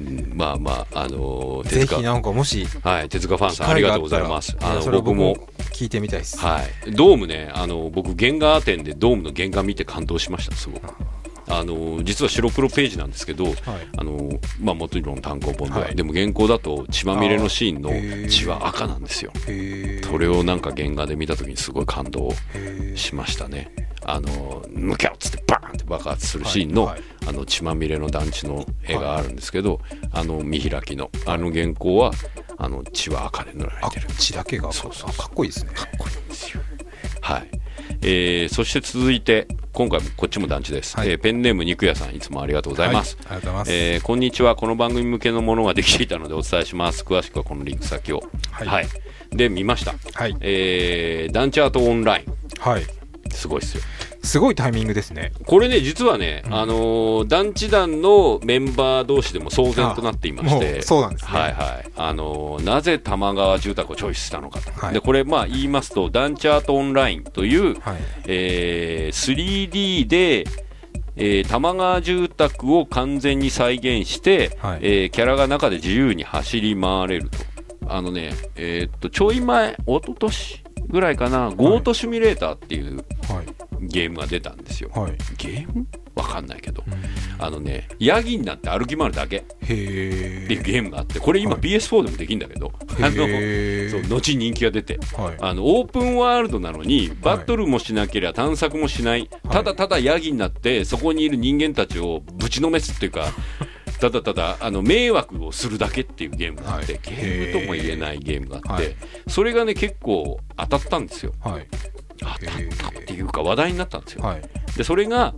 [0.00, 2.00] うんまあまあ、あのー手塚。
[2.00, 4.56] なんかもしはい、手塚ファンさんありがとうございます。
[4.60, 5.36] あの僕も
[5.72, 6.38] 聞いてみたいです。
[6.38, 10.94] はい、ドームね、あの僕、原画展でドームの原画見て感動しました、すごく。
[11.50, 13.46] あの実は白黒ページなんですけど、
[13.96, 15.96] あのまあ、もちろん単行本では、はい。
[15.96, 17.90] でも原稿だと血まみれのシーンの
[18.28, 19.32] 血は赤なんですよ。
[20.04, 23.74] それをなんか原画で見た時にすごい感動へしましたね。
[24.04, 26.94] あのむきゃっつってバーンって爆発するシーンの,、はい。
[26.94, 27.04] はい。
[27.28, 29.80] あの血まみれの団地の絵があるんですけど、
[30.12, 32.12] あの見開きのあの原稿は
[32.56, 35.72] あの血は赤で塗られあてる血だけがそうそうかっこいいですね。
[37.20, 37.50] はい、
[38.02, 41.10] えーそして続いて今回もこっちも団地です、はい。
[41.10, 43.26] えーペンネーム肉屋さんいつもありがとうございます、はい。
[43.26, 43.72] ありがとうございます。
[43.72, 44.56] えーこんにちは。
[44.56, 47.02] この番組向けのものができていたのでお伝えします。
[47.02, 48.22] 詳しくはこのリンク先を。
[48.50, 48.86] はい。
[49.30, 50.36] で見ました、はい。
[50.40, 52.60] えー、団地アートオンライン。
[52.60, 52.97] はい
[53.36, 53.82] すごいですよ。
[54.22, 55.32] すごいタイミングですね。
[55.46, 61.38] これね実はね、あのー団地団のメンバー同士でも騒然となっていましてうそうなんですね。
[61.38, 61.90] はいはい。
[61.96, 64.94] あのーなぜ玉川住宅をチョイスしたのかと、はい。
[64.94, 67.96] でこれまあ言いますと団地アートオンラインという、はい。
[68.26, 70.44] えー 3D で、
[71.16, 74.78] えー玉川住宅を完全に再現して、はい。
[74.82, 77.38] えーキャラが中で自由に走り回れると。
[77.90, 82.96] あのね、えーっと、ちょい前、一昨年ぐらいかな、ゴートシミュレーターっていう
[83.28, 83.46] はい。
[83.80, 84.90] ゲームが出たんですよ。
[84.92, 85.12] はい。
[85.36, 85.86] ゲーム？
[86.16, 86.82] わかんないけど。
[87.38, 89.36] あのね、ヤギになって歩き回るだけ。
[89.36, 91.60] へっていうえゲームがあって、これ今はい。
[91.60, 94.98] PS4 でもできるんだけど、あの、へそう、後に人気が出て。
[95.16, 95.36] はい。
[95.40, 103.26] あのオープンワールドなのにバトルもしなければ探索もしない、ただただヤギになってそこにいる人間たちをぶちのめすっていうか
[104.00, 107.02] ただただあの迷惑をするだけっていうゲームがあって、はい。
[107.02, 108.96] ゲームとも言えないゲームがあって、はい。
[109.28, 111.32] それがね結構当たったんですよ。
[111.40, 111.66] はい。
[112.18, 112.38] 当たっ
[112.92, 114.42] たっていうか話題になったんですよ、はい。
[114.76, 115.34] でそれが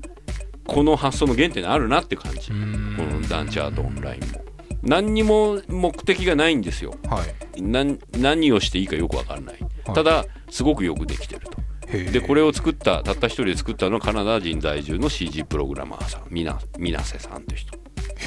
[0.66, 4.44] この発想の原点にあるなって感じ、このダンチャートオンラインも。
[4.82, 6.94] 何にも目的がないんですよ。
[7.08, 7.22] は
[7.56, 7.62] い。
[7.62, 9.94] 何何をしていいかよくわからない、はい。
[9.94, 11.60] ただすごくよくできてると。
[11.90, 17.76] でこれを作ったたった一人で作ったのはカナダ人在住の CG プログラマーさんみな水瀬さんという人、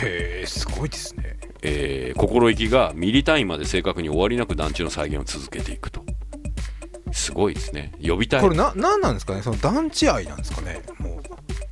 [0.01, 1.37] へえすごいですね。
[1.61, 6.03] えー心意気がミリ単位まで正確に終わりなく団地の再現を続けていくと。
[7.13, 7.91] すごいですね。
[8.05, 8.41] 呼びたい。
[8.41, 9.41] これな何なんですかね？
[9.41, 10.81] その団地愛なんですかね？
[10.99, 11.21] もう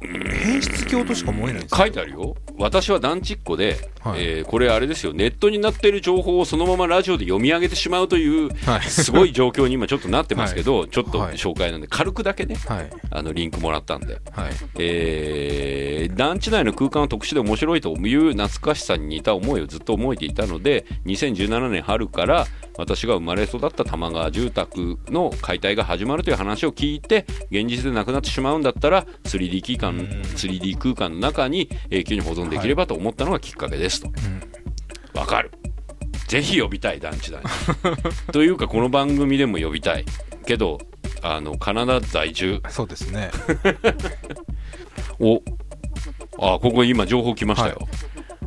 [0.03, 2.35] 変質教としか思えないんです書いてあるよ。
[2.57, 4.21] 私は団地っ子で、はい。
[4.21, 5.13] えーこれあれですよ。
[5.13, 8.81] ネットになっている情報をそのままラジオで読み上げてしまうというはい。
[8.83, 11.35] すごい状況に今ちょっとなってますけど、ちょっとはい。
[11.35, 12.89] 紹介なんで軽くだけねはい。
[13.11, 14.13] あのリンクもらったんで。
[14.31, 14.53] はい。
[14.79, 29.99] えー団地内の空間は特殊で面白いという懐かしさに似た思いをずっと覚えていたので2017年春から私が生まれ育った玉川住宅の解体が始まるという話を聞いて現実でなくなってしまうんだったら 3D 空間
[30.35, 34.09] 3D 空間の中に永久に保存できればと思ったのがきっかけですと。
[35.19, 35.51] わ、かる。
[36.27, 37.43] ぜひ呼びたい団地だね
[38.31, 40.05] というかこの番組でも呼びたい。
[40.45, 40.79] けど
[41.21, 42.61] あのカナダ在住。
[42.69, 43.31] そうですね。
[45.19, 45.41] お。
[46.39, 47.87] あここ今情報来ましたよ、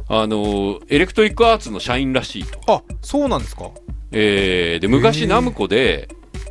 [0.08, 3.70] あのエレクトリックアーツの社員らしいと、あそうなんですか？
[4.14, 6.08] えーで昔ナムコで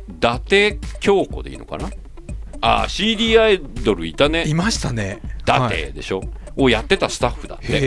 [0.08, 1.90] 伊達京子でいいのかな？
[2.60, 4.44] あ CD アイドルいたね。
[4.46, 5.20] いましたね。
[5.46, 5.70] 伊はい。
[5.82, 6.22] 達でしょ、
[6.56, 7.66] をやってたスタッフだって。
[7.66, 7.78] いへ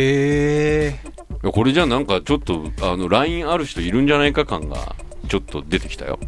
[0.87, 0.99] え
[1.43, 4.95] やこれじゃなんかちょっとあの LINE ある人いるんじゃないか感が
[5.27, 6.19] ちょっと出てきたよ。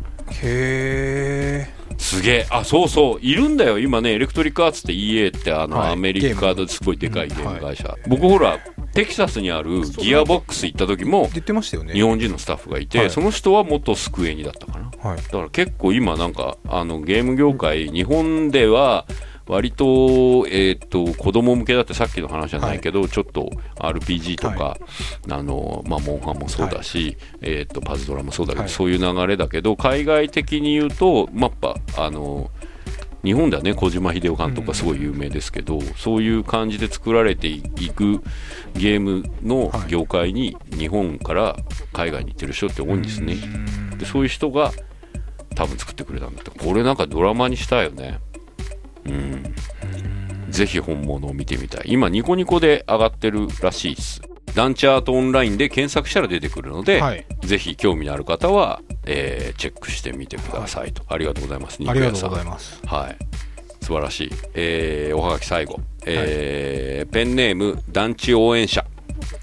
[0.44, 2.48] へえすげえ。
[2.50, 3.20] あそうそう。
[3.22, 3.78] いるんだよ。
[3.78, 5.92] 今ねエレクトリックアーツって EA ってあの、はい。
[5.92, 8.58] アメリカですごいでかいゲーム会社、僕ほら
[8.94, 11.94] テキサスにあるギアボックス行った時も言ってましたよね。
[11.94, 13.10] 日本人のスタッフがいて、はい。
[13.12, 14.92] その人は元スクエニだったかな。
[15.10, 15.18] はい。
[15.18, 19.06] だから結構今なんかあのゲーム業界日本では
[19.50, 24.78] 割と,、えー、と子供向けだってさっきの話じゃないけど、ちょっと RPG とか、
[25.30, 28.70] あのまあ、モンハンもそうだし、えー、とパズドラもそうだけど、はい。
[28.70, 32.52] そういう流れだけど海外的に言うと、まあ、やっぱあの
[33.24, 38.22] 日本ではね小島秀夫監督がすごい有名ですけど、そういう感じで作られていく
[38.76, 41.58] ゲームの業界に日本から
[41.92, 43.36] 海外に行ってる人って多いんですね。
[43.98, 44.72] でそういう人が
[45.56, 46.52] 多分作ってくれたんだって。
[46.52, 48.20] これなんかドラマにしたいよね
[49.06, 49.56] うん。
[50.50, 51.84] ぜひ本物を見てみたい。
[51.86, 54.22] 今ニコニコで上がってるらしいです。
[54.56, 57.26] ダンチアートオンラインで検索したら出てくるので、はい。
[57.42, 62.82] ぜひ興味のある方は、えーチェックしてみてくださいと、ありがとうございますありがとうございます。
[62.86, 63.18] はい。
[63.82, 68.86] 素晴らしい、えーおはがき最後、えーペンネーム団地応援者。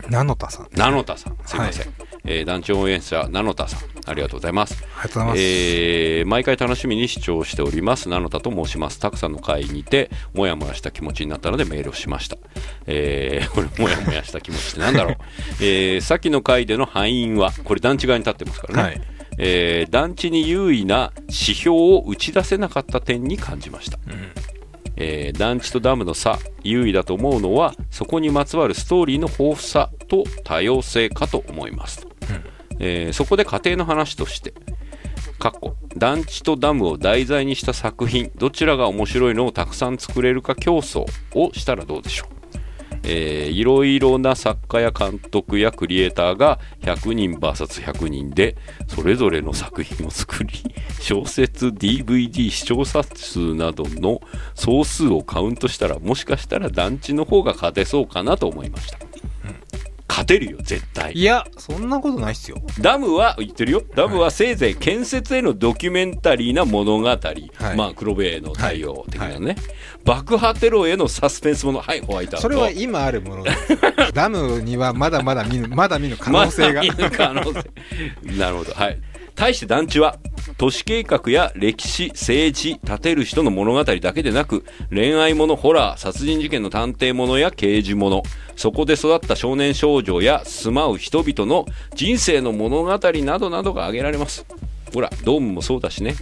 [0.08, 0.68] ナノタさん。
[0.72, 1.36] ナノタさん。
[1.44, 1.86] すいません、
[2.26, 4.74] えー団地応援者ナノタさんありがとうございます。
[4.74, 5.40] ありがとうございます。
[5.40, 8.98] えー毎回楽しみに視聴しておりますナノタと申します。
[8.98, 12.36] たくさんの会にてもやもやした気持ちになったのでメールをしました、
[12.86, 15.16] えーこれもやもやした気持ちってなんだろう、
[15.60, 19.00] えーさっきの回での敗因はこれ団地側に立ってますからね、はい。
[19.38, 23.98] えー団地に優位な指標を打ち出せなかった点に感じました、
[24.96, 32.08] えー団地とダムの差優位だと思うのはそこにまつわるストーリーの豊富さと多様性かと思いますと、
[32.78, 34.54] えーそこで家庭の話として
[35.96, 42.35] 団地とダムを題材にした作品どちらが面白いのをたくさん作れるか競争をしたらどうでしょう？
[43.06, 50.50] えーいろいろな作家や監督やクリエイターが100人 VS100 人でそれぞれの作品を作り
[51.00, 54.20] 小説 DVD 視聴者数などの
[54.54, 58.98] 総数をカウントしたらもしかしたら団地の方が勝てそうかなと思いました、
[60.08, 61.12] 勝てるよ絶対。
[61.12, 62.58] いや、そんなことないっすよ。
[62.80, 63.82] ダムは言ってるよ。
[63.94, 67.08] ダムはせいぜい建設へのドキュメンタリーな物語、
[67.76, 69.56] まあ黒部への対応的なね、
[70.04, 71.80] 爆破テロへのサスペンスもの。
[71.80, 72.42] はいホワイトアウト。
[72.42, 73.44] それは今あるもの。
[74.14, 76.82] ダムにはまだまだ見ぬ、まだ見ぬ可能性が。
[76.84, 77.70] まだ見ぬ可能性。
[78.38, 78.72] なるほど。
[78.72, 78.98] はい
[79.36, 80.16] 対して団地は
[80.58, 88.22] 都市計画や歴史政治建てる人の物語だけでなく恋愛ものホラー殺人事件の探偵ものや刑事もの
[88.56, 94.46] そこで育った少年少女や住まう人々の人生の物語などなどが挙げられます
[94.94, 96.14] ほらドームもそうだしね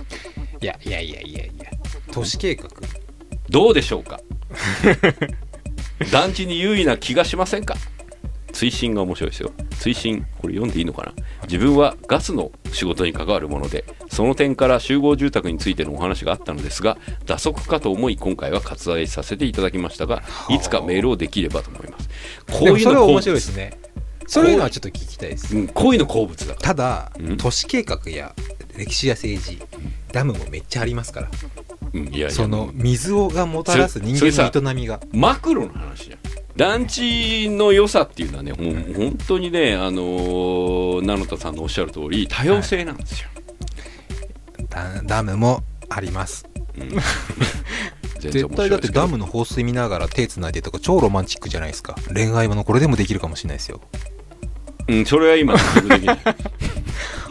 [0.61, 1.65] いやいやいやいやいや。
[2.11, 2.69] 都市計画？
[3.51, 4.19] どうでしょうか？
[6.11, 7.77] 団地に優位な気がしませんか？
[8.55, 11.13] 追伸が面白いですよ追伸これ読んでいいのかな？
[11.43, 16.97] 自分はガスの仕事に関わるものでその点から集合住宅についてのお話があったのですが
[17.27, 22.09] 打足かと思い今回は割愛させていただきましたがいつかメールをできればと思います
[22.51, 23.79] こういうの面白いですね。
[24.27, 25.55] そういうのはちょっと聞きたいです。
[25.55, 28.35] うん、こういうの好物だからただうん、都市計画や
[28.75, 29.61] 歴史や政治、
[30.13, 31.31] ダムもめっちゃありますから。
[31.93, 35.01] うん、いやいやその水をがもたらす人間の営みが。
[35.13, 36.19] マクロの話じゃん
[36.57, 43.29] 団地の良さっていうのはねもう本当にねあのー、名野田さんのおっしゃる通り多様性なんですよ、
[44.69, 46.47] ダダムもあります。
[46.79, 46.91] うん
[48.21, 51.95] 絶対だってダムのの放水見ながら手つないでとか超ロマンチックじゃないですか。
[52.13, 53.83] 恋愛ものこれでもできるかもしれないですよ。
[54.89, 55.61] うんそれは今で
[56.01, 56.19] きない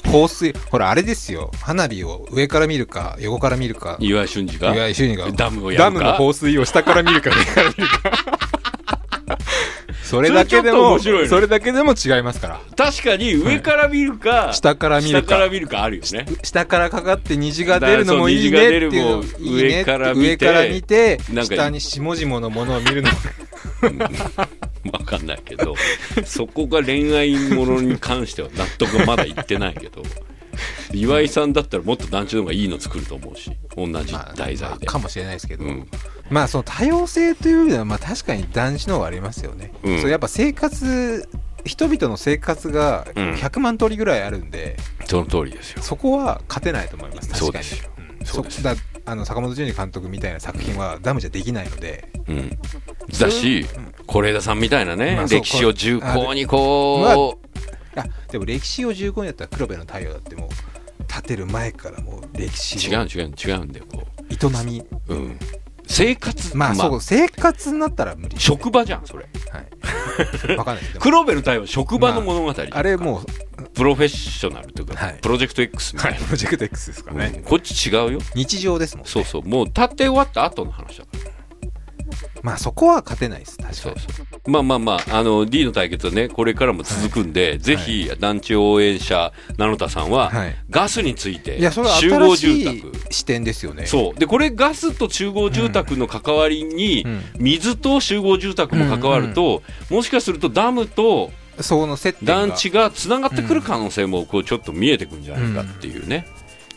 [0.06, 1.52] 放水、ほらあれですよ。
[1.62, 3.98] 花火を上から見るか横から見るか。
[4.00, 8.43] 岩井俊二が岩井俊二がダムをやるかダムの放水を下から見るか上から見るか。
[10.14, 11.10] それだけでも、そ
[11.40, 12.62] れだけでも違いますから。
[12.78, 15.28] 確かに上から見るか、下から見るか。
[15.28, 16.28] 下から見るかあるよね。
[16.44, 23.18] 下からかかって虹が出るのもいいねっていう上から見て上から見てなんか下に下々のものを見るのも。
[24.94, 25.76] わかんないけど
[26.26, 30.04] そこが恋愛ものに関しては納得がまだいってないけど
[30.94, 35.88] 岩井さんだったらもっと団地の方がいいの作ると思うし同じまあ題材で、まあかもしれないですけど、うん。
[36.30, 40.02] まあその多様性という意味ではまあ確かに男子の方がありますよね、うん。
[40.02, 41.28] そうやっぱ生活
[41.66, 43.34] 人々の生活がうん。
[43.34, 45.82] 100万通りぐらいあるんで、その通りですよ。
[45.82, 47.66] そこは勝てないと思います確かに。
[48.26, 48.76] そうですだ
[49.06, 52.58] あの坂本淳二監督みたいな作品はダムじゃできないので、うん、
[53.20, 53.66] だし
[54.08, 57.48] 是枝さんみたいなね、まあ歴史を重厚にこう、
[57.96, 64.82] あでも歴史を15年やったら黒部の太陽だってもう建てる前からもう歴史の違う違う違うんだよこ営み。
[65.08, 65.40] う、うん、
[65.86, 68.40] 生活まあそう生活になったら無理。
[68.40, 69.28] 職場じゃんそれ。
[69.52, 70.58] はい。
[70.58, 75.20] わかんない黒部の太陽は職場の物語、あれもうプロフェッショナルというか、はい。
[75.22, 77.44] プロジェクト X みたいな、プロジェクト X ですかね、うん。
[77.44, 78.20] こっち違うよ。
[78.36, 79.12] 日常ですもんね。
[79.12, 79.44] そうそう。
[79.44, 81.33] もう立って終わった後の話だから
[82.44, 83.58] まあそこは勝てないです。
[83.58, 83.76] 確かに。
[83.80, 84.52] そうそう。
[84.52, 90.56] まあまあまああの D の対決はねこれからも続くんで、ぜひ団地応援者名野田さんは、はい。
[90.70, 92.92] ガスについていやそれは集合住宅。
[93.10, 93.86] 視点ですよね。
[93.86, 94.20] そう。
[94.20, 97.22] でこれガスと集合住宅の関わりに、うん。
[97.40, 101.32] 水と集合住宅も関わると、もしかするとダムと
[101.62, 106.28] その接団地がつながってくる可能性もこうちょっと見えてくるんじゃないかっていうね、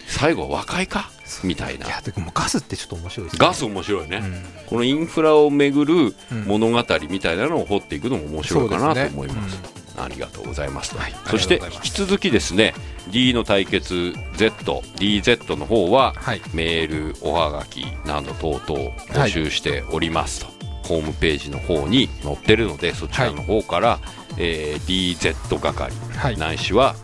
[0.06, 1.10] 最後は和解か
[1.44, 1.86] みたいな。
[1.86, 3.46] いやでもガスってちょっと面白いですね。
[3.46, 4.44] ガス面白いね、うん。
[4.66, 5.94] このインフラをめぐる
[6.32, 9.86] うん物語みたいなのを掘っていくのも面白いかなと思います。
[9.98, 10.92] ありがとうございます。
[10.92, 12.74] と、はいそして引き続きですね
[13.10, 13.94] D の対決
[14.36, 16.40] ZDZ の方は、はい。
[16.52, 20.46] メールおはがきなど等々募集しておりますと、
[20.84, 23.98] ホームページの方に載ってるのでそちらの方から、
[24.38, 26.36] えー DZ 係、はい。
[26.36, 26.94] ないしは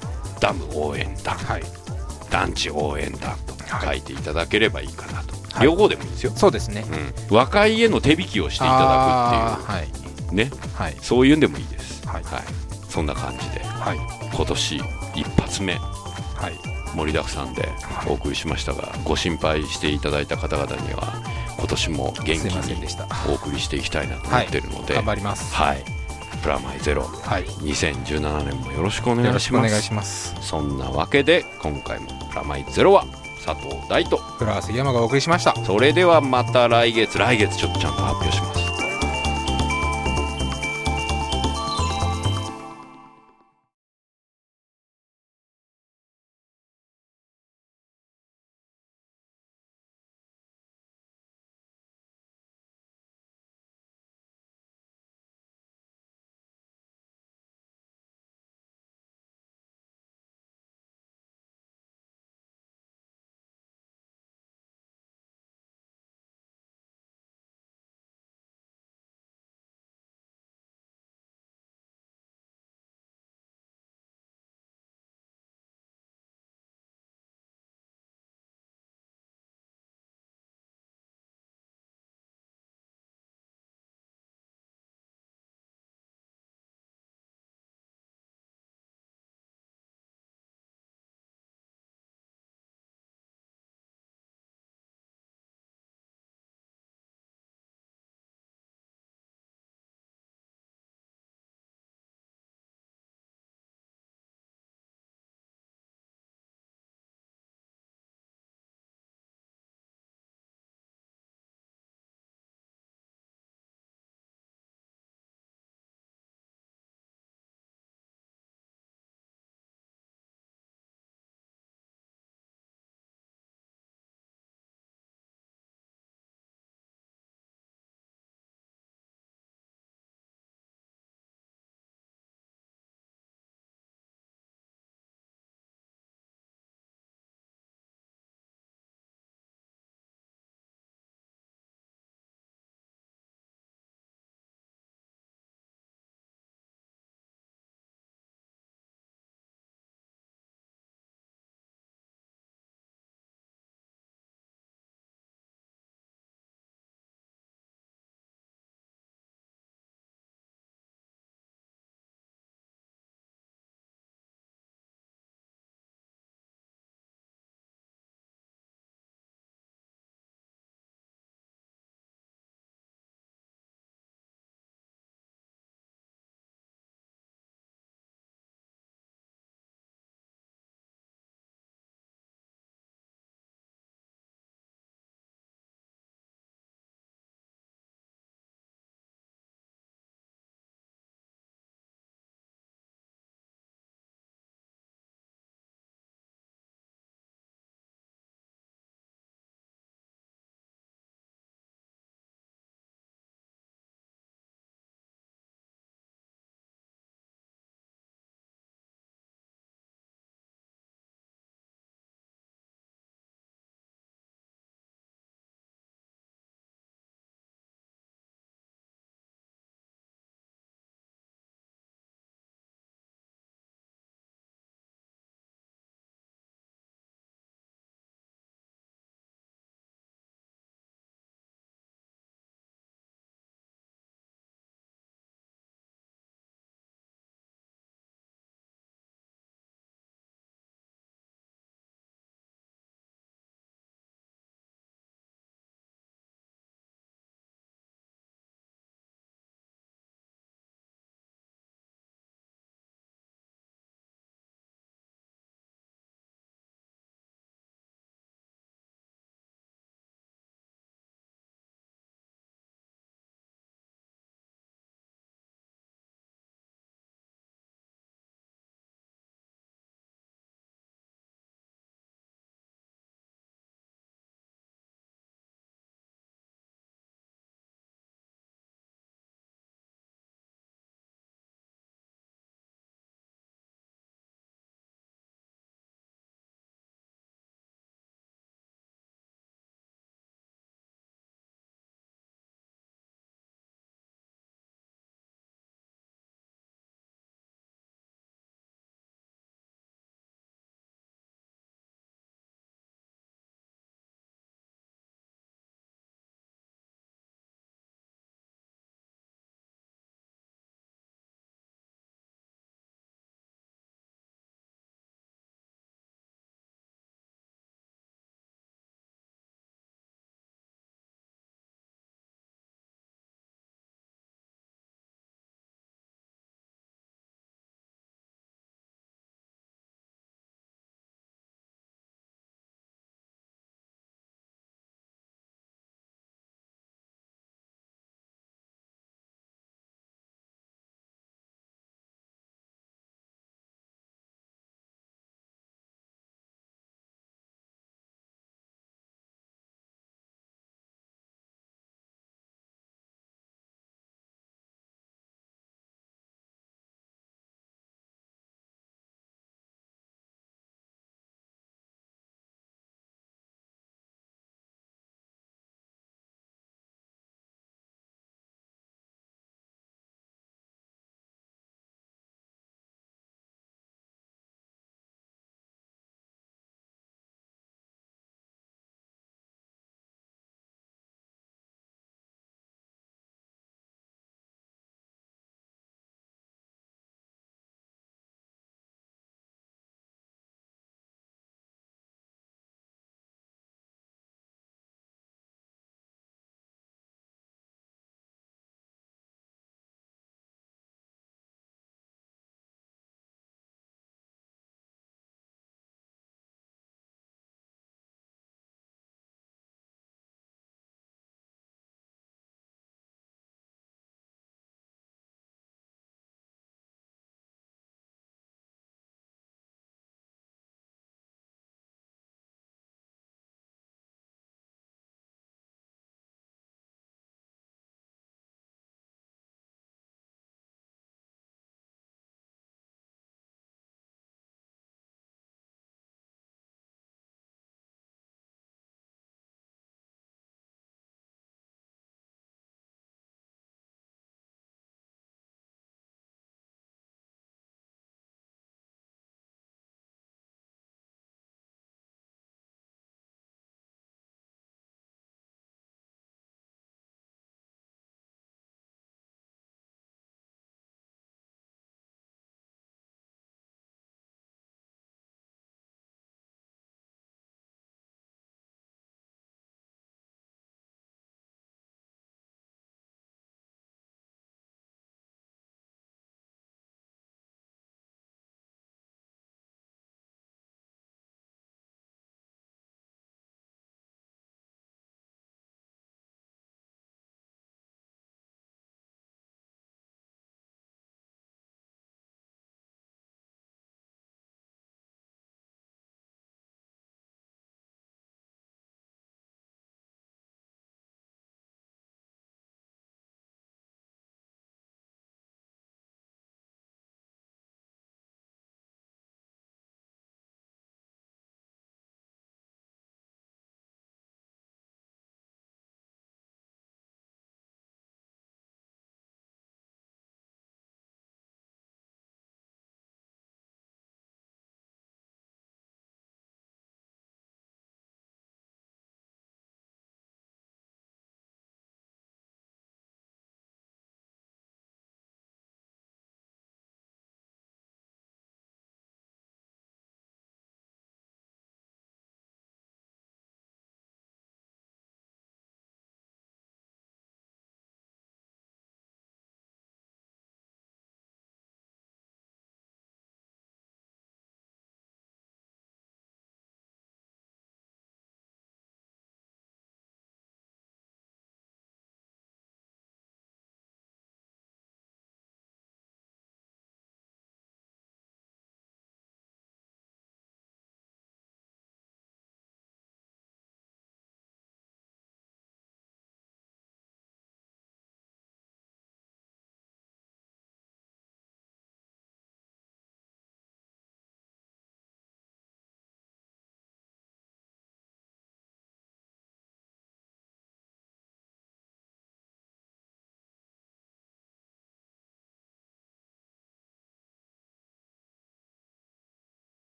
[0.41, 1.62] ダム応援団、はい。
[2.31, 5.66] 団地応援団とはい書いていただければいいかなと、はい。
[5.66, 6.85] 両方でもいいですよ、そうですね。
[7.31, 10.35] うん、和解への手引きをしていただくっていう。
[10.35, 10.51] ね。
[10.75, 10.97] はい。
[11.01, 12.07] そういうんでもいいです。
[12.07, 12.23] はい。
[12.25, 12.43] はい。
[12.89, 13.61] そんな感じで。
[13.64, 13.99] はい。
[14.35, 14.77] 今年
[15.14, 15.75] 一発目。
[15.75, 16.73] はい。
[16.95, 17.68] 盛りだくさんで
[18.07, 21.23] お送りしましたが、ご心配していただいた方々には
[21.59, 22.87] 今年も元気に
[23.29, 25.55] お送りしていきたいなと思ってるので、頑張ります。
[25.55, 25.83] はい、
[26.43, 27.03] プラマイゼロ。
[27.03, 27.45] はい。
[27.45, 29.66] 2017年もよろしくお願よろいします。
[29.66, 30.35] しくお願いします。
[30.41, 33.07] そんなわけで今回もプラマイゼロは
[33.45, 34.16] 佐藤大と。
[34.16, 35.55] フラワー杉山がお送りしました。
[35.64, 38.62] それではまた来月来月ちょっとちゃんと発表します